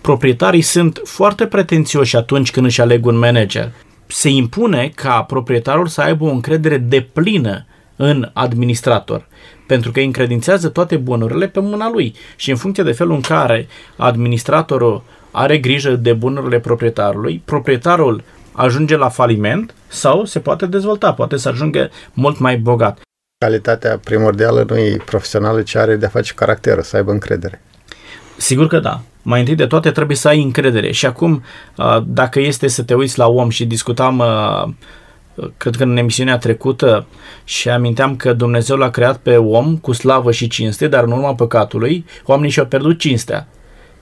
[0.00, 3.72] proprietarii sunt foarte pretențioși atunci când își aleg un manager.
[4.06, 9.26] Se impune ca proprietarul să aibă o încredere deplină în administrator,
[9.66, 13.20] pentru că îi încredințează toate bunurile pe mâna lui și în funcție de felul în
[13.20, 21.12] care administratorul are grijă de bunurile proprietarului, proprietarul ajunge la faliment sau se poate dezvolta,
[21.12, 23.03] poate să ajungă mult mai bogat
[23.44, 27.62] calitatea primordială nu e profesională, ci are de-a face caracteră, să aibă încredere.
[28.36, 29.00] Sigur că da.
[29.22, 30.92] Mai întâi de toate trebuie să ai încredere.
[30.92, 31.42] Și acum,
[32.06, 34.22] dacă este să te uiți la om și discutam,
[35.56, 37.06] cred că în emisiunea trecută,
[37.44, 41.34] și aminteam că Dumnezeu l-a creat pe om cu slavă și cinste, dar în urma
[41.34, 43.48] păcatului, oamenii și-au pierdut cinstea.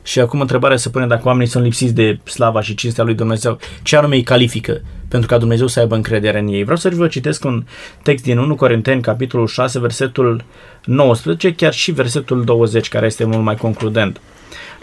[0.03, 3.59] Și acum întrebarea se pune dacă oamenii sunt lipsiți de slava și cinstea lui Dumnezeu,
[3.83, 6.63] ce anume îi califică pentru ca Dumnezeu să aibă încredere în ei.
[6.63, 7.65] Vreau să vă citesc un
[8.03, 10.45] text din 1 Corinteni, capitolul 6, versetul
[10.85, 14.21] 19, chiar și versetul 20, care este mult mai concludent.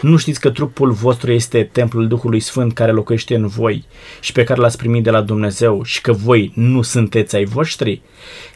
[0.00, 3.84] Nu știți că trupul vostru este templul Duhului Sfânt care locuiește în voi
[4.20, 8.02] și pe care l-ați primit de la Dumnezeu și că voi nu sunteți ai voștri?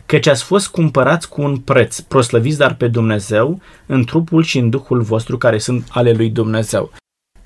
[0.07, 4.71] Căci ați fost cumpărați cu un preț, proslăviți dar pe Dumnezeu în trupul și în
[4.71, 6.93] Duhul vostru care sunt ale lui Dumnezeu.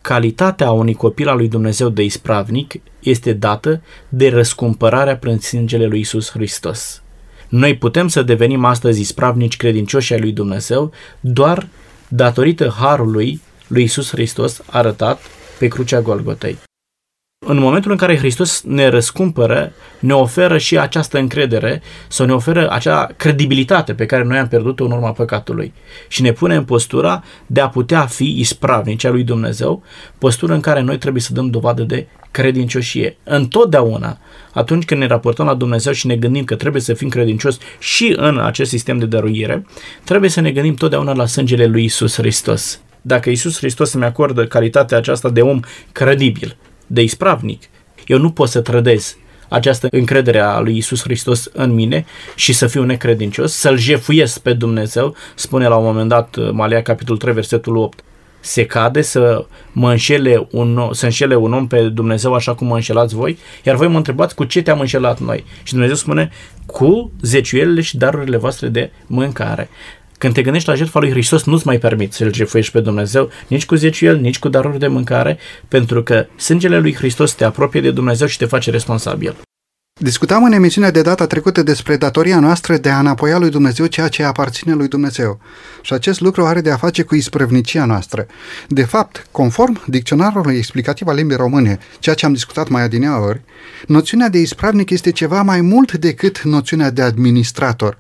[0.01, 6.01] Calitatea unui copil al lui Dumnezeu de ispravnic este dată de răscumpărarea prin sângele lui
[6.01, 7.03] Isus Hristos.
[7.49, 11.67] Noi putem să devenim astăzi ispravnici credincioși ai lui Dumnezeu doar
[12.09, 15.21] datorită harului lui Isus Hristos arătat
[15.59, 16.59] pe crucea Golgotei.
[17.47, 22.71] În momentul în care Hristos ne răscumpără, ne oferă și această încredere sau ne oferă
[22.71, 25.73] acea credibilitate pe care noi am pierdut-o în urma păcatului
[26.09, 29.83] și ne pune în postura de a putea fi ispravnici a lui Dumnezeu,
[30.19, 33.17] postură în care noi trebuie să dăm dovadă de credincioșie.
[33.25, 34.19] Întotdeauna,
[34.53, 38.15] atunci când ne raportăm la Dumnezeu și ne gândim că trebuie să fim credincios și
[38.17, 39.67] în acest sistem de dăruire,
[40.05, 42.81] trebuie să ne gândim totdeauna la sângele lui Isus Hristos.
[43.03, 45.61] Dacă Isus Hristos îmi acordă calitatea aceasta de om
[45.93, 46.57] credibil,
[46.89, 47.63] de ispravnic,
[48.07, 49.17] eu nu pot să trădez
[49.49, 54.53] această încredere a lui Isus Hristos în mine și să fiu necredincios, să-L jefuiesc pe
[54.53, 58.03] Dumnezeu, spune la un moment dat uh, Malia capitolul 3, versetul 8.
[58.41, 62.75] Se cade să mă înșele un, să înșele un om pe Dumnezeu așa cum mă
[62.75, 65.45] înșelați voi, iar voi mă întrebați cu ce te-am înșelat noi.
[65.63, 66.31] Și Dumnezeu spune
[66.67, 69.69] cu zeciuielile și darurile voastre de mâncare.
[70.19, 73.67] Când te gândești la jertfa lui Hristos, nu-ți mai permiți să-L jefuiești pe Dumnezeu, nici
[73.67, 77.91] cu zeciuiel, nici cu daruri de mâncare, pentru că sângele lui Hristos te apropie de
[77.91, 79.37] Dumnezeu și te face responsabil.
[80.01, 84.09] Discutam în emisiunea de data trecută despre datoria noastră de a înapoia lui Dumnezeu ceea
[84.09, 85.41] ce aparține lui Dumnezeu.
[85.83, 88.27] Și acest lucru are de a face cu isprăvnicia noastră.
[88.69, 93.41] De fapt, conform dicționarului explicativ al limbii române, ceea ce am discutat mai adineaori,
[93.87, 97.97] noțiunea de ispravnic este ceva mai mult decât noțiunea de administrator.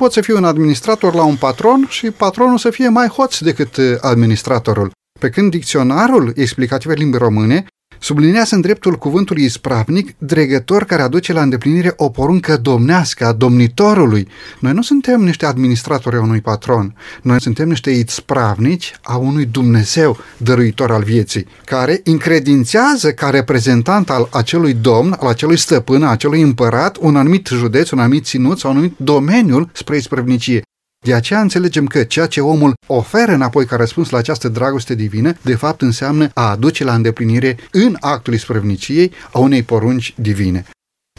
[0.00, 3.76] Poți să fii un administrator la un patron și patronul să fie mai hoț decât
[4.00, 4.90] administratorul.
[5.20, 7.66] Pe când dicționarul explicativ al limbii române
[8.02, 14.28] Sublinează în dreptul cuvântului ispravnic dregător care aduce la îndeplinire o poruncă domnească a domnitorului.
[14.58, 20.16] Noi nu suntem niște administratori a unui patron, noi suntem niște ispravnici a unui Dumnezeu
[20.36, 26.40] dăruitor al vieții, care încredințează ca reprezentant al acelui domn, al acelui stăpân, al acelui
[26.42, 30.62] împărat, un anumit județ, un anumit ținut sau un anumit domeniul spre ispravnicie.
[31.06, 35.32] De aceea înțelegem că ceea ce omul oferă înapoi ca răspuns la această dragoste divină,
[35.42, 40.66] de fapt înseamnă a aduce la îndeplinire în actul isprăvniciei a unei porunci divine.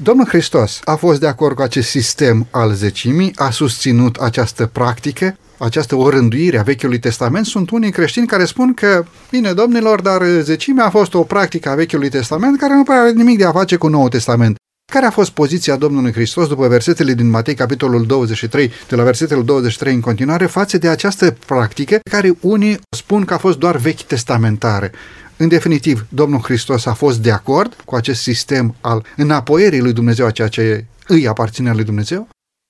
[0.01, 5.38] Domnul Hristos a fost de acord cu acest sistem al zecimii, a susținut această practică,
[5.57, 7.45] această orânduire a Vechiului Testament.
[7.45, 11.75] Sunt unii creștini care spun că, bine, domnilor, dar zecimea a fost o practică a
[11.75, 14.61] Vechiului Testament care nu prea are nimic de a face cu Noul Testament.
[14.92, 19.46] Care a fost poziția Domnului Hristos după versetele din Matei, capitolul 23, de la versetul
[19.46, 24.02] 23 în continuare, față de această practică care unii spun că a fost doar vechi
[24.02, 24.92] testamentare?
[25.38, 30.26] În definitiv, Domnul Hristos a fost de acord cu acest sistem al înapoierii lui Dumnezeu
[30.26, 32.28] a ceea ce îi aparține lui Dumnezeu?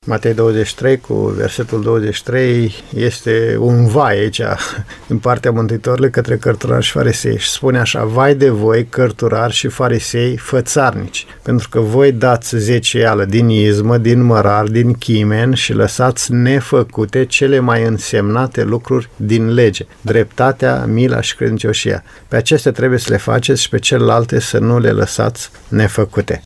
[0.08, 4.42] Matei 23 cu versetul 23 este un vai aici
[5.08, 9.68] din partea Mântuitorului către cărturari și farisei și spune așa, vai de voi cărturari și
[9.68, 16.34] farisei fățarnici, pentru că voi dați zeceală din izmă, din mărar, din chimen și lăsați
[16.34, 22.04] nefăcute cele mai însemnate lucruri din lege, dreptatea, mila și credincioșia.
[22.28, 26.42] Pe acestea trebuie să le faceți și pe celelalte să nu le lăsați nefăcute.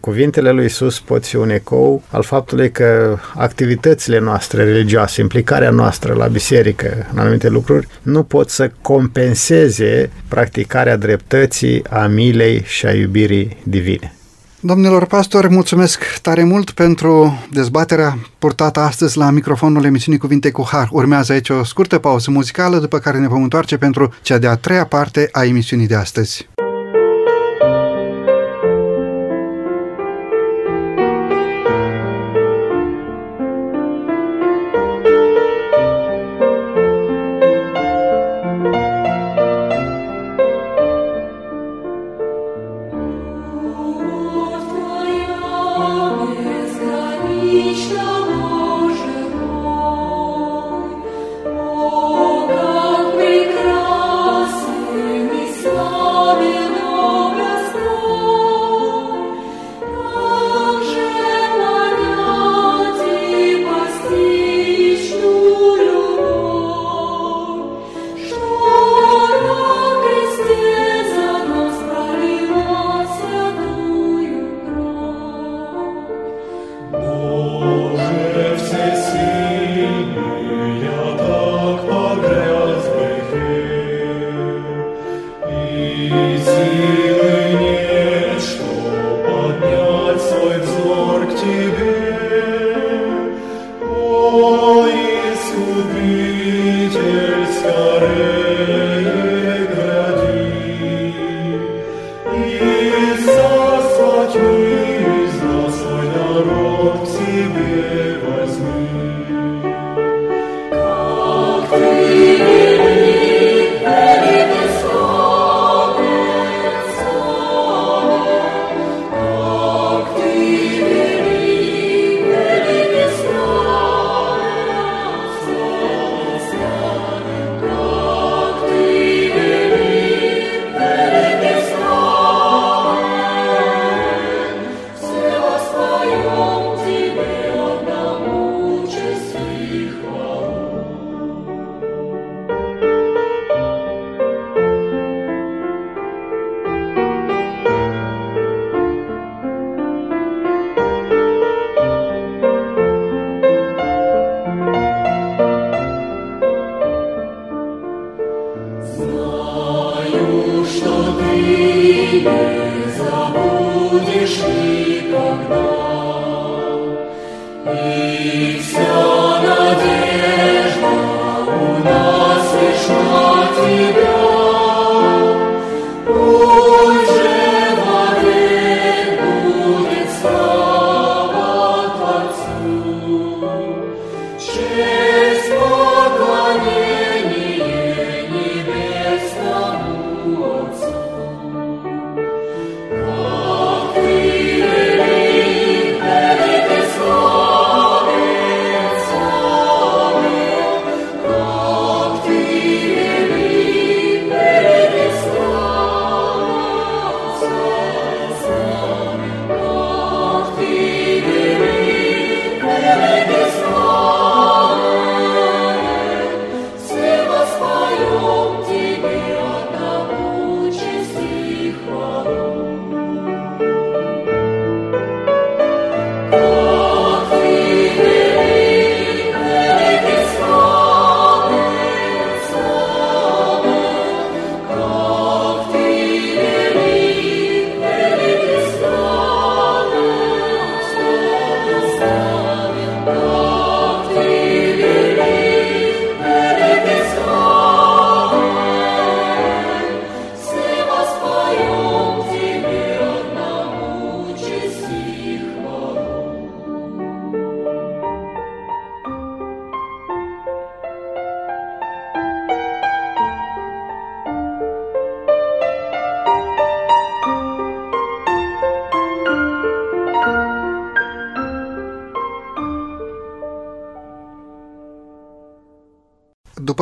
[0.00, 6.12] Cuvintele lui Isus pot fi un ecou al faptului că activitățile noastre religioase, implicarea noastră
[6.12, 12.92] la biserică în anumite lucruri, nu pot să compenseze practicarea dreptății, a milei și a
[12.92, 14.12] iubirii divine.
[14.60, 20.88] Domnilor pastori, mulțumesc tare mult pentru dezbaterea purtată astăzi la microfonul emisiunii Cuvinte cu Har.
[20.90, 24.84] Urmează aici o scurtă pauză muzicală, după care ne vom întoarce pentru cea de-a treia
[24.84, 26.48] parte a emisiunii de astăzi.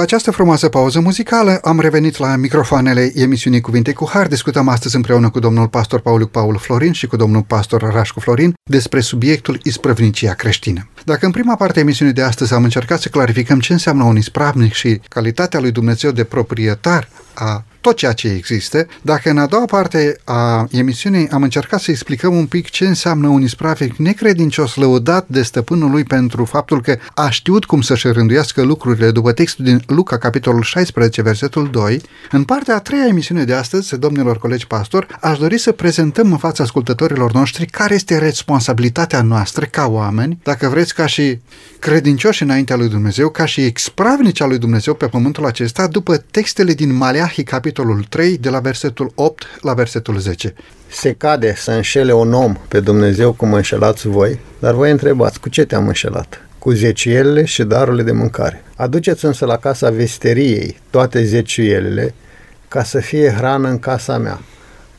[0.01, 4.27] După această frumoasă pauză muzicală, am revenit la microfoanele emisiunii Cuvinte cu Har.
[4.27, 8.55] Discutăm astăzi împreună cu domnul pastor Paulic Paul Florin și cu domnul pastor Rașcu Florin
[8.71, 10.89] despre subiectul isprăvnicia creștină.
[11.05, 14.17] Dacă în prima parte a emisiunii de astăzi am încercat să clarificăm ce înseamnă un
[14.17, 19.47] ispravnic și calitatea lui Dumnezeu de proprietar a tot ceea ce există, dacă în a
[19.47, 24.75] doua parte a emisiunii am încercat să explicăm un pic ce înseamnă un ispravic necredincios
[24.75, 29.65] lăudat de stăpânul lui pentru faptul că a știut cum să-și rânduiască lucrurile după textul
[29.65, 32.01] din Luca, capitolul 16, versetul 2,
[32.31, 36.39] în partea a treia emisiune de astăzi, domnilor colegi pastor, aș dori să prezentăm în
[36.39, 41.39] fața ascultătorilor noștri care este responsabilitatea noastră ca oameni, dacă vreți ca și
[41.79, 46.73] credincioși înaintea lui Dumnezeu, ca și expravnici al lui Dumnezeu pe pământul acesta, după textele
[46.73, 50.55] din Maleahi, capitolul capitolul 3, de la versetul 8 la versetul 10.
[50.89, 55.49] Se cade să înșele un om pe Dumnezeu cum înșelați voi, dar voi întrebați, cu
[55.49, 56.49] ce te-am înșelat?
[56.59, 58.65] Cu zeciuielile și darurile de mâncare.
[58.77, 62.15] Aduceți însă la casa vesteriei toate zeciuielile,
[62.69, 64.41] ca să fie hrană în casa mea.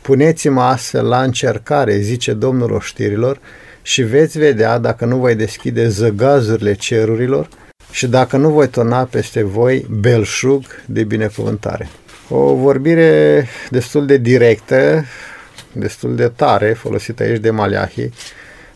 [0.02, 3.40] Puneți-mă astfel la încercare, zice Domnul oștirilor,
[3.82, 7.48] și veți vedea dacă nu voi deschide zăgazurile cerurilor
[7.92, 11.90] și dacă nu voi tona peste voi belșug de binecuvântare.
[12.34, 15.06] O vorbire destul de directă,
[15.72, 18.10] destul de tare, folosită aici de Maliahi,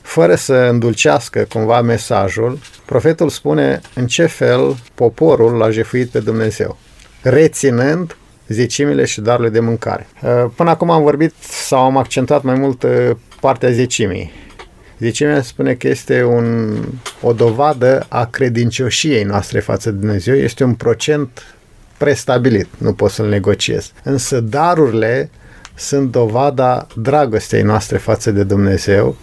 [0.01, 6.77] fără să îndulcească cumva mesajul, profetul spune în ce fel poporul l-a jefuit pe Dumnezeu,
[7.21, 10.07] reținând zecimile și darurile de mâncare.
[10.23, 14.31] Uh, până acum am vorbit sau am accentuat mai mult uh, partea zecimii.
[14.99, 16.77] Zecimea spune că este un,
[17.21, 21.54] o dovadă a credincioșiei noastre față de Dumnezeu, este un procent
[21.97, 23.91] prestabilit, nu pot să-l negociez.
[24.03, 25.29] Însă darurile
[25.75, 29.15] sunt dovada dragostei noastre față de Dumnezeu.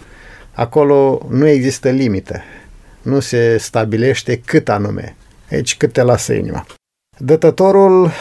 [0.51, 2.43] Acolo nu există limite.
[3.01, 5.15] Nu se stabilește cât anume.
[5.51, 6.65] Aici cât te lasă inima.
[7.17, 8.11] Dătătorul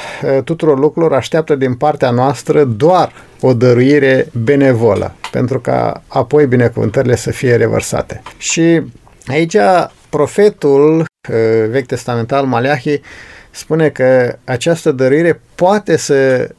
[0.45, 7.31] tuturor lucrurilor așteaptă din partea noastră doar o dăruire benevolă, pentru ca apoi binecuvântările să
[7.31, 8.23] fie revărsate.
[8.39, 8.83] Și
[9.27, 9.57] aici
[10.09, 11.05] profetul
[11.69, 13.01] vechi testamental Maleahi
[13.55, 16.51] spune că această dăruire poate să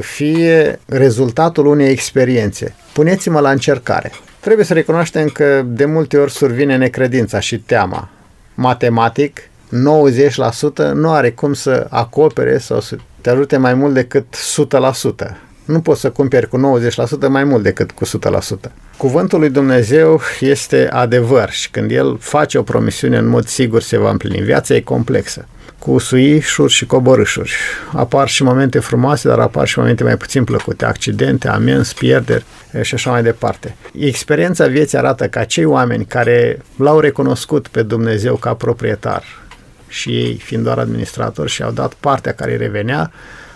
[0.00, 2.74] fie rezultatul unei experiențe.
[2.92, 4.12] Puneți-mă la încercare.
[4.40, 8.08] Trebuie să recunoaștem că de multe ori survine necredința și teama.
[8.54, 14.36] Matematic, 90% nu are cum să acopere sau să te ajute mai mult decât
[15.24, 15.36] 100%.
[15.64, 16.80] Nu poți să cumperi cu
[17.26, 18.08] 90% mai mult decât cu 100%.
[18.96, 23.98] Cuvântul lui Dumnezeu este adevăr și când El face o promisiune în mod sigur se
[23.98, 24.40] va împlini.
[24.40, 25.46] Viața e complexă
[25.80, 27.52] cu suișuri și coborâșuri.
[27.92, 32.44] Apar și momente frumoase, dar apar și momente mai puțin plăcute, accidente, amenzi, pierderi
[32.82, 33.76] și așa mai departe.
[33.98, 39.24] Experiența vieții arată că acei oameni care l-au recunoscut pe Dumnezeu ca proprietar
[39.88, 43.12] și ei fiind doar administratori și au dat partea care îi revenea,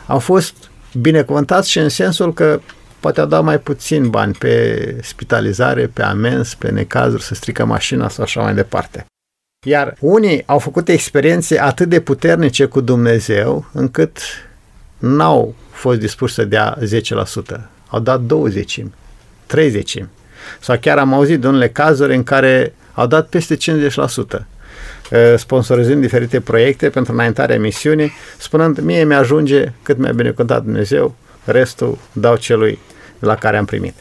[0.06, 0.54] au fost
[1.00, 2.60] binecuvântați și în sensul că
[3.00, 8.08] poate au dat mai puțin bani pe spitalizare, pe amenzi, pe necazuri, să strică mașina
[8.08, 9.06] sau așa mai departe.
[9.64, 14.18] Iar unii au făcut experiențe atât de puternice cu Dumnezeu, încât
[14.98, 16.78] n-au fost dispuși să dea
[17.56, 17.60] 10%.
[17.88, 18.84] Au dat 20,
[19.46, 20.04] 30.
[20.60, 24.44] Sau chiar am auzit de unele cazuri în care au dat peste 50%
[25.36, 32.36] sponsorizând diferite proiecte pentru înaintarea misiunii, spunând, mie mi-ajunge cât mi-a binecuvântat Dumnezeu, restul dau
[32.36, 32.78] celui
[33.18, 33.94] la care am primit.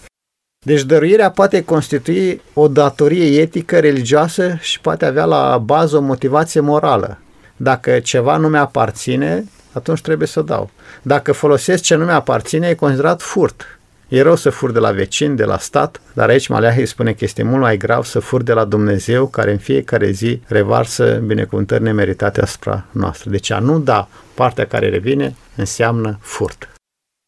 [0.64, 6.60] Deci dăruirea poate constitui o datorie etică, religioasă și poate avea la bază o motivație
[6.60, 7.18] morală.
[7.56, 10.70] Dacă ceva nu mi-aparține, atunci trebuie să dau.
[11.02, 13.80] Dacă folosesc ce nu mi-aparține, e considerat furt.
[14.08, 17.24] E rău să fur de la vecin, de la stat, dar aici Maleahi spune că
[17.24, 21.84] este mult mai grav să fur de la Dumnezeu, care în fiecare zi revarsă binecuvântări
[21.84, 23.30] nemeritate asupra noastră.
[23.30, 26.70] Deci a nu da partea care revine înseamnă furt.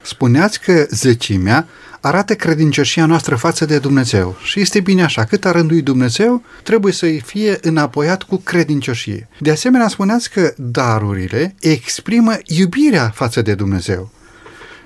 [0.04, 1.68] Spuneați că zecimea
[2.06, 4.36] arată credincioșia noastră față de Dumnezeu.
[4.44, 9.28] Și este bine așa, cât a rânduit Dumnezeu, trebuie să-i fie înapoiat cu credincioșie.
[9.40, 14.12] De asemenea, spuneați că darurile exprimă iubirea față de Dumnezeu.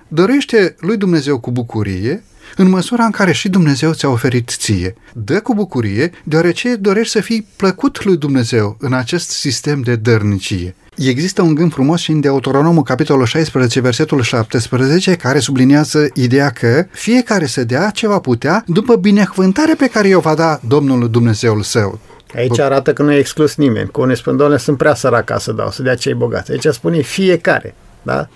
[0.07, 2.23] Dorește lui Dumnezeu cu bucurie,
[2.55, 4.95] în măsura în care și Dumnezeu ți-a oferit ție.
[5.13, 10.75] Dă cu bucurie, deoarece dorești să fii plăcut lui Dumnezeu în acest sistem de dărnicie.
[11.07, 16.85] Există un gând frumos și în Deuteronomul capitolul 16, versetul 17, care subliniază ideea că
[16.91, 21.61] fiecare să dea ce va putea după binecuvântarea pe care o va da Domnul Dumnezeul
[21.61, 21.99] său.
[22.35, 23.89] Aici arată că nu e exclus nimeni.
[23.89, 26.51] Cu unii spun, doamne, sunt prea sărac ca să dau, să dea cei bogați.
[26.51, 28.27] Aici spune fiecare, da?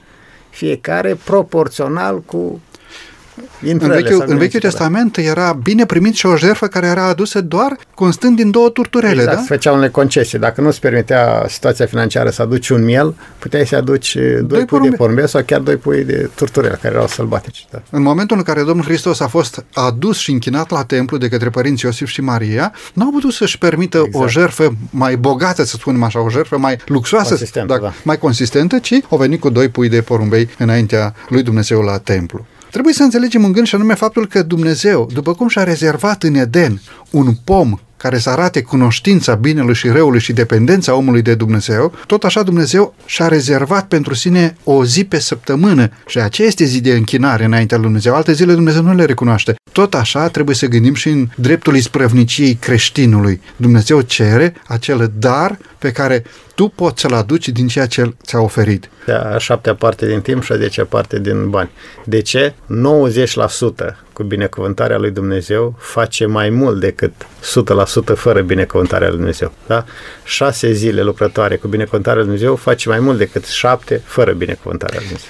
[0.49, 2.61] Fiecare proporțional cu
[3.61, 7.77] În Vechiul, în Vechiul Testament era bine primit și o jertfă care era adusă doar
[7.95, 9.41] constând din două turturele, exact, da?
[9.41, 10.39] se făceau unele concesii.
[10.39, 14.65] Dacă nu-ți permitea situația financiară să aduci un miel, puteai să aduci doi, doi pui
[14.65, 14.89] porumbe.
[14.89, 17.67] de porumbe sau chiar doi pui de turturele care erau sălbatici.
[17.71, 17.81] Da.
[17.89, 21.49] În momentul în care Domnul Hristos a fost adus și închinat la templu de către
[21.49, 24.25] părinții Iosif și Maria, nu au putut să-și permită exact.
[24.25, 27.93] o jertfă mai bogată, să spunem așa, o jertfă mai luxoasă, consistentă, dacă, da.
[28.03, 32.45] mai consistentă, ci au venit cu doi pui de porumbei înaintea lui Dumnezeu la templu.
[32.73, 36.35] Trebuie să înțelegem în gând și anume faptul că Dumnezeu, după cum și-a rezervat în
[36.35, 41.93] Eden un pom care să arate cunoștința binelui și răului și dependența omului de Dumnezeu,
[42.07, 46.81] tot așa Dumnezeu și-a rezervat pentru sine o zi pe săptămână și aceea este zi
[46.81, 48.15] de închinare înaintea lui Dumnezeu.
[48.15, 49.55] Alte zile Dumnezeu nu le recunoaște.
[49.71, 53.41] Tot așa trebuie să gândim și în dreptul isprăvniciei creștinului.
[53.55, 56.23] Dumnezeu cere acel dar pe care
[56.55, 58.89] tu poți să-l aduci din ceea ce ți-a oferit.
[59.33, 61.69] A șaptea parte din timp și a zecea parte din bani.
[62.05, 62.53] De ce?
[62.53, 67.13] 90% cu binecuvântarea lui Dumnezeu face mai mult decât
[68.13, 69.51] 100% fără binecuvântarea lui Dumnezeu.
[69.67, 69.85] Da?
[70.23, 75.07] Șase zile lucrătoare cu binecuvântarea lui Dumnezeu face mai mult decât șapte fără binecuvântarea lui
[75.07, 75.29] Dumnezeu.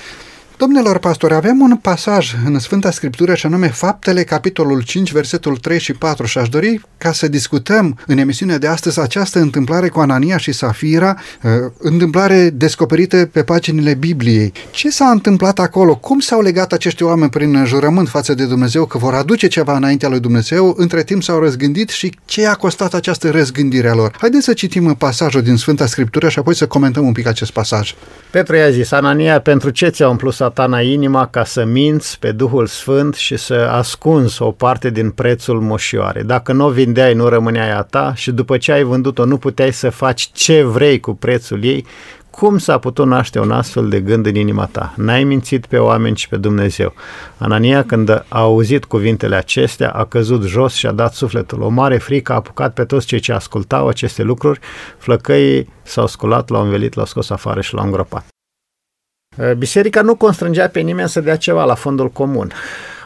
[0.57, 5.79] Domnilor pastori, avem un pasaj în Sfânta Scriptură și anume Faptele, capitolul 5, versetul 3
[5.79, 9.99] și 4 și aș dori ca să discutăm în emisiunea de astăzi această întâmplare cu
[9.99, 14.53] Anania și Safira, uh, întâmplare descoperită pe paginile Bibliei.
[14.71, 15.95] Ce s-a întâmplat acolo?
[15.95, 20.09] Cum s-au legat acești oameni prin jurământ față de Dumnezeu că vor aduce ceva înaintea
[20.09, 20.73] lui Dumnezeu?
[20.77, 24.15] Între timp s-au răzgândit și ce a costat această răzgândire a lor?
[24.19, 27.95] Haideți să citim pasajul din Sfânta Scriptură și apoi să comentăm un pic acest pasaj.
[28.29, 32.65] Petru i-a zis, Anania, pentru ce ți-a umplut satana inima ca să minți pe Duhul
[32.65, 36.21] Sfânt și să ascunzi o parte din prețul moșioare.
[36.21, 39.73] Dacă nu o vindeai, nu rămâneai a ta și după ce ai vândut-o, nu puteai
[39.73, 41.85] să faci ce vrei cu prețul ei,
[42.29, 44.93] cum s-a putut naște un astfel de gând în inima ta?
[44.97, 46.93] N-ai mințit pe oameni, ci pe Dumnezeu.
[47.37, 51.61] Anania, când a auzit cuvintele acestea, a căzut jos și a dat sufletul.
[51.61, 54.59] O mare frică a apucat pe toți cei ce ascultau aceste lucruri.
[54.97, 58.32] Flăcăii s-au sculat, l-au învelit, l-au scos afară și l-au îngropat.
[59.57, 62.51] Biserica nu constrângea pe nimeni să dea ceva la fondul comun.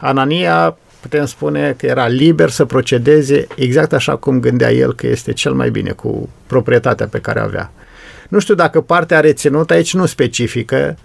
[0.00, 5.32] Anania putem spune că era liber să procedeze exact așa cum gândea el că este
[5.32, 7.70] cel mai bine cu proprietatea pe care avea.
[8.28, 10.96] Nu știu dacă partea reținută aici nu specifică,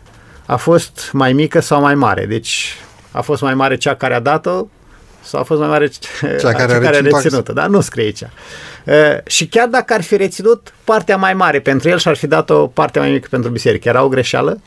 [0.46, 2.26] a fost mai mică sau mai mare.
[2.26, 2.78] Deci
[3.12, 4.68] a fost mai mare cea care a dat-o
[5.24, 8.22] sau a fost mai mare cea care, cea care a reținut dar nu scrie aici.
[8.86, 12.28] Uh, și chiar dacă ar fi reținut partea mai mare pentru el și ar fi
[12.28, 14.62] dat-o partea mai mică pentru biserică, era o greșeală?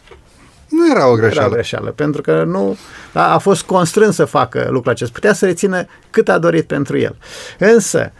[0.77, 1.41] Nu era o greșeală.
[1.41, 2.77] Era o greșeală, pentru că nu
[3.13, 5.13] da, a fost constrâns să facă lucrul acesta.
[5.15, 7.17] Putea să rețină cât a dorit pentru el.
[7.59, 8.13] Însă,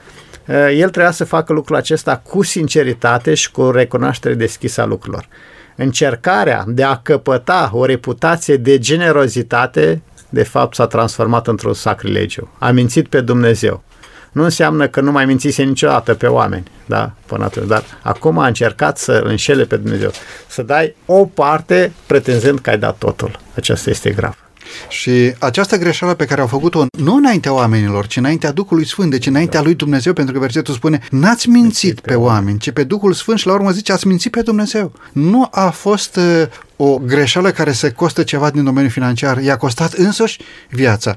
[0.77, 5.29] el trebuia să facă lucrul acesta cu sinceritate și cu recunoaștere deschisă a lucrurilor.
[5.77, 12.51] Încercarea de a căpăta o reputație de generozitate, de fapt, s-a transformat într-un sacrilegiu.
[12.59, 13.83] A mințit pe Dumnezeu
[14.37, 18.47] nu înseamnă că nu mai mințise niciodată pe oameni, da, până atunci, dar acum a
[18.47, 20.11] încercat să înșele pe Dumnezeu,
[20.47, 23.41] să dai o parte pretinzând că ai dat totul.
[23.55, 24.37] Aceasta este grav.
[24.89, 29.27] Și această greșeală pe care au făcut-o nu înaintea oamenilor, ci înaintea Duhului Sfânt, deci
[29.27, 33.39] înaintea lui Dumnezeu, pentru că versetul spune n-ați mințit pe oameni, ci pe Duhul Sfânt
[33.39, 34.93] și la urmă zice ați mințit pe Dumnezeu.
[35.13, 39.93] Nu a fost uh, o greșeală care să costă ceva din domeniul financiar, i-a costat
[39.93, 41.17] însuși viața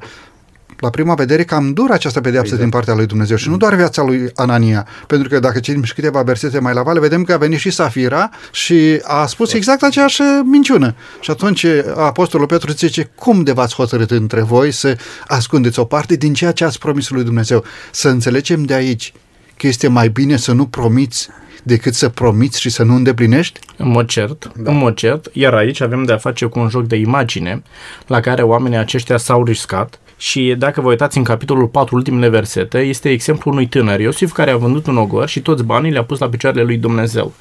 [0.80, 2.62] la prima vedere cam dură această pedeapsă exact.
[2.62, 5.94] din partea lui Dumnezeu și nu doar viața lui Anania, pentru că dacă citim și
[5.94, 9.84] câteva versete mai la vale, vedem că a venit și Safira și a spus exact
[9.84, 10.96] aceeași minciună.
[11.20, 11.66] Și atunci
[11.96, 16.52] Apostolul Petru zice, cum de v-ați hotărât între voi să ascundeți o parte din ceea
[16.52, 17.64] ce ați promis lui Dumnezeu?
[17.92, 19.14] Să înțelegem de aici
[19.58, 21.30] că este mai bine să nu promiți
[21.64, 23.60] decât să promiți și să nu îndeplinești?
[23.78, 24.72] În mod cert, da.
[24.72, 27.62] în mod cert, iar aici avem de a face cu un joc de imagine
[28.08, 32.80] la care oamenii aceștia s-au riscat și dacă vă uitați în capitolul 4, ultimele versete,
[32.80, 36.20] este exemplul unui tânăr, Iosif, care a vândut un ogor și toți banii le-a pus
[36.20, 37.34] la picioarele lui Dumnezeu.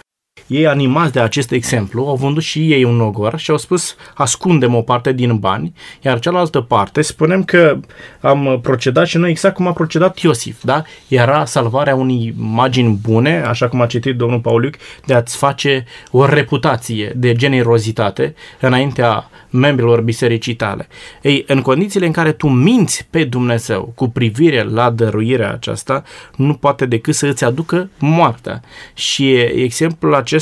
[0.49, 4.75] Ei, animați de acest exemplu, au vândut și ei un ogor și au spus ascundem
[4.75, 5.73] o parte din bani,
[6.03, 7.81] iar cealaltă parte spunem că
[8.21, 10.83] am procedat și noi exact cum a procedat Iosif, da?
[11.09, 14.75] Era salvarea unei imagini bune, așa cum a citit domnul Pauliuc,
[15.07, 20.89] de a-ți face o reputație de generozitate înaintea membrilor bisericii tale.
[21.23, 26.03] Ei, în condițiile în care tu minți pe Dumnezeu cu privire la dăruirea aceasta,
[26.37, 28.63] nu poate decât să îți aducă moartea.
[28.95, 30.38] Și exemplul acesta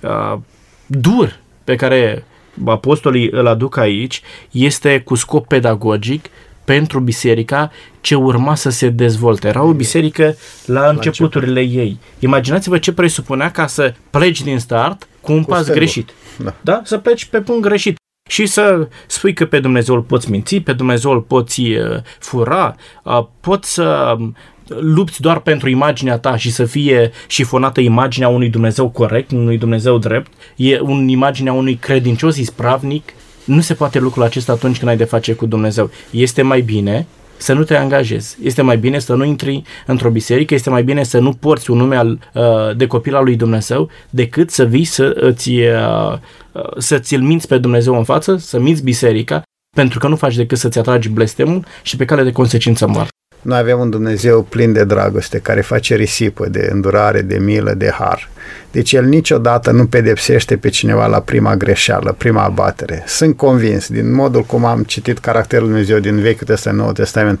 [0.00, 0.38] uh,
[0.86, 2.24] dur pe care
[2.64, 6.26] apostolii îl aduc aici este cu scop pedagogic
[6.64, 7.70] pentru biserica
[8.00, 9.48] ce urma să se dezvolte.
[9.48, 10.36] Era o biserică
[10.66, 11.80] la, la începuturile început.
[11.80, 11.98] ei.
[12.18, 15.82] Imaginați-vă ce presupunea ca să pleci din start cu un cu pas stângul.
[15.82, 16.10] greșit.
[16.38, 16.54] Da.
[16.60, 16.80] da?
[16.84, 17.96] Să pleci pe punct greșit.
[18.28, 22.74] și să spui că pe Dumnezeu îl poți minți, pe Dumnezeu îl poți uh, fura,
[23.02, 24.36] uh, poți să um,
[24.68, 29.98] lupți doar pentru imaginea ta și să fie șifonată imaginea unui Dumnezeu corect, unui Dumnezeu
[29.98, 33.12] drept, e un imaginea unui credincios ispravnic,
[33.44, 35.90] nu se poate lucrul acesta atunci când ai de face cu Dumnezeu.
[36.10, 37.06] Este mai bine
[37.36, 38.36] să nu te angajezi.
[38.42, 41.76] Este mai bine să nu intri într-o biserică, este mai bine să nu porți un
[41.76, 46.12] nume al, uh, de copil al lui Dumnezeu, decât să vii să îți, uh,
[46.52, 49.42] uh, să ți-l minți pe Dumnezeu în față, să minți biserica,
[49.76, 53.15] pentru că nu faci decât să-ți atragi blestemul și pe cale de consecință moarte.
[53.46, 57.90] Noi avem un Dumnezeu plin de dragoste, care face risipă de îndurare, de milă, de
[57.90, 58.28] har.
[58.70, 63.02] Deci El niciodată nu pedepsește pe cineva la prima greșeală, prima abatere.
[63.06, 67.40] Sunt convins, din modul cum am citit caracterul Dumnezeu din Vechiul Testament, Noul Testament,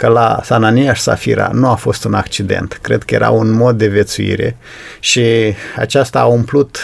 [0.00, 2.78] că la Sanania și Safira nu a fost un accident.
[2.82, 4.56] Cred că era un mod de viețuire
[5.00, 5.24] și
[5.76, 6.78] aceasta a umplut,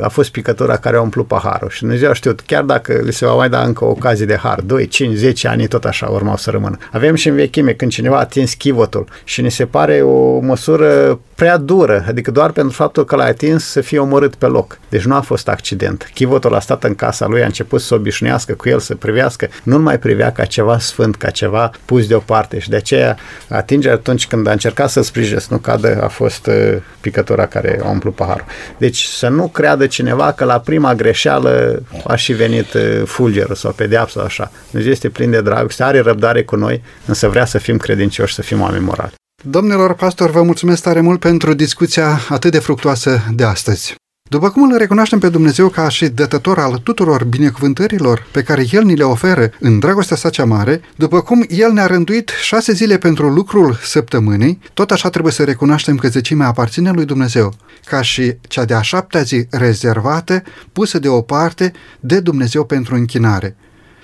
[0.00, 1.68] a fost picătura care a umplut paharul.
[1.68, 4.36] Și Dumnezeu a știut, chiar dacă li se va mai da încă o ocazie de
[4.36, 6.76] har, 2, 5, 10 ani, tot așa urmau să rămână.
[6.92, 11.20] Avem și în vechime, când cineva a atins chivotul și ne se pare o măsură
[11.42, 14.78] prea dură, adică doar pentru faptul că l-a atins să fie omorât pe loc.
[14.88, 16.10] Deci nu a fost accident.
[16.14, 19.78] Chivotul a stat în casa lui, a început să obișnuiască cu el, să privească, nu
[19.78, 23.16] mai privea ca ceva sfânt, ca ceva pus deoparte și de aceea
[23.48, 26.54] atingerea atunci când a încercat să sprijine să nu cadă a fost uh,
[27.00, 28.46] picătura care a umplut paharul.
[28.78, 33.72] Deci să nu creadă cineva că la prima greșeală a și venit uh, fulgerul sau
[33.72, 34.50] pedeapsa așa.
[34.70, 38.42] Dumnezeu este plin de dragoste, are răbdare cu noi, însă vrea să fim credincioși, să
[38.42, 39.20] fim oameni morali.
[39.44, 43.94] Domnilor pastor, vă mulțumesc tare mult pentru discuția atât de fructuoasă de astăzi.
[44.30, 48.84] După cum îl recunoaștem pe Dumnezeu ca și dătător al tuturor binecuvântărilor pe care El
[48.84, 52.98] ni le oferă în dragostea sa cea mare, după cum El ne-a rânduit șase zile
[52.98, 57.52] pentru lucrul săptămânii, tot așa trebuie să recunoaștem că zecimea aparține lui Dumnezeu,
[57.84, 63.56] ca și cea de-a șaptea zi rezervată, pusă deoparte de Dumnezeu pentru închinare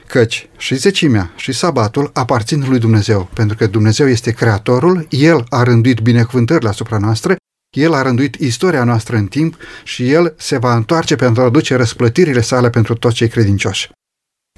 [0.08, 5.62] căci și zecimea și sabatul aparțin lui Dumnezeu, pentru că Dumnezeu este creatorul, El a
[5.62, 7.36] rânduit binecuvântările asupra noastră,
[7.76, 11.74] El a rânduit istoria noastră în timp și El se va întoarce pentru a aduce
[11.74, 13.90] răsplătirile sale pentru toți cei credincioși.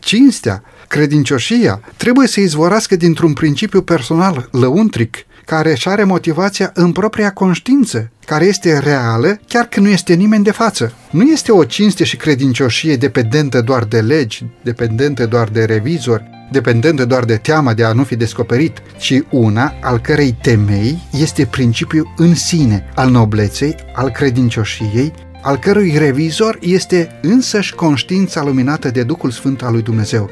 [0.00, 5.16] Cinstea, credincioșia, trebuie să izvorască dintr-un principiu personal lăuntric,
[5.50, 10.44] care își are motivația în propria conștiință, care este reală chiar când nu este nimeni
[10.44, 10.92] de față.
[11.10, 17.04] Nu este o cinste și credincioșie dependentă doar de legi, dependentă doar de revizori, dependentă
[17.04, 22.12] doar de teama de a nu fi descoperit, ci una al cărei temei este principiul
[22.16, 29.30] în sine al nobleței, al credincioșiei, al cărui revizor este însăși conștiința luminată de Duhul
[29.30, 30.30] Sfânt al lui Dumnezeu.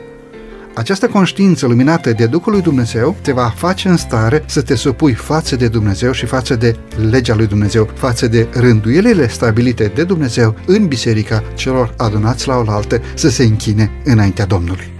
[0.78, 5.12] Această conștiință luminată de Duhul lui Dumnezeu te va face în stare să te supui
[5.12, 6.76] față de Dumnezeu și față de
[7.10, 13.00] legea lui Dumnezeu, față de rânduielile stabilite de Dumnezeu în biserica celor adunați la oaltă
[13.14, 14.97] să se închine înaintea Domnului.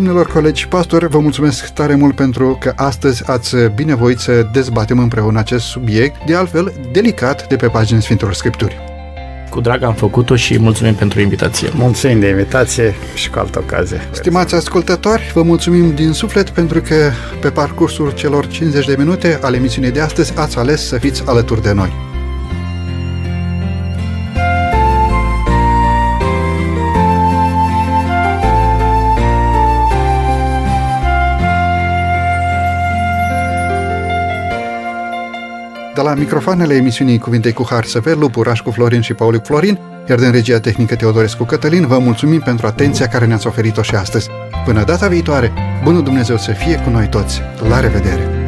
[0.00, 5.38] Domnilor colegi pastori, vă mulțumesc tare mult pentru că astăzi ați binevoit să dezbatem împreună
[5.38, 8.78] acest subiect, de altfel delicat de pe paginile Sfintelor Scripturi.
[9.50, 11.68] Cu drag am făcut-o și mulțumim pentru invitație.
[11.74, 14.00] Mulțumim de invitație și cu altă ocazie.
[14.10, 19.56] Stimați ascultători, vă mulțumim din suflet pentru că pe parcursul celor 50 de minute ale
[19.56, 22.09] emisiunii de astăzi ați ales să fiți alături de noi.
[36.00, 39.78] De la microfoanele emisiunii Cuvintei cu Har Sever, Lupu Rașcu Florin și Paulic Florin,
[40.08, 44.28] iar din regia tehnică Teodorescu Cătălin, vă mulțumim pentru atenția care ne-ați oferit-o și astăzi.
[44.64, 45.52] Până data viitoare,
[45.84, 47.40] bunul Dumnezeu să fie cu noi toți.
[47.68, 48.39] La revedere!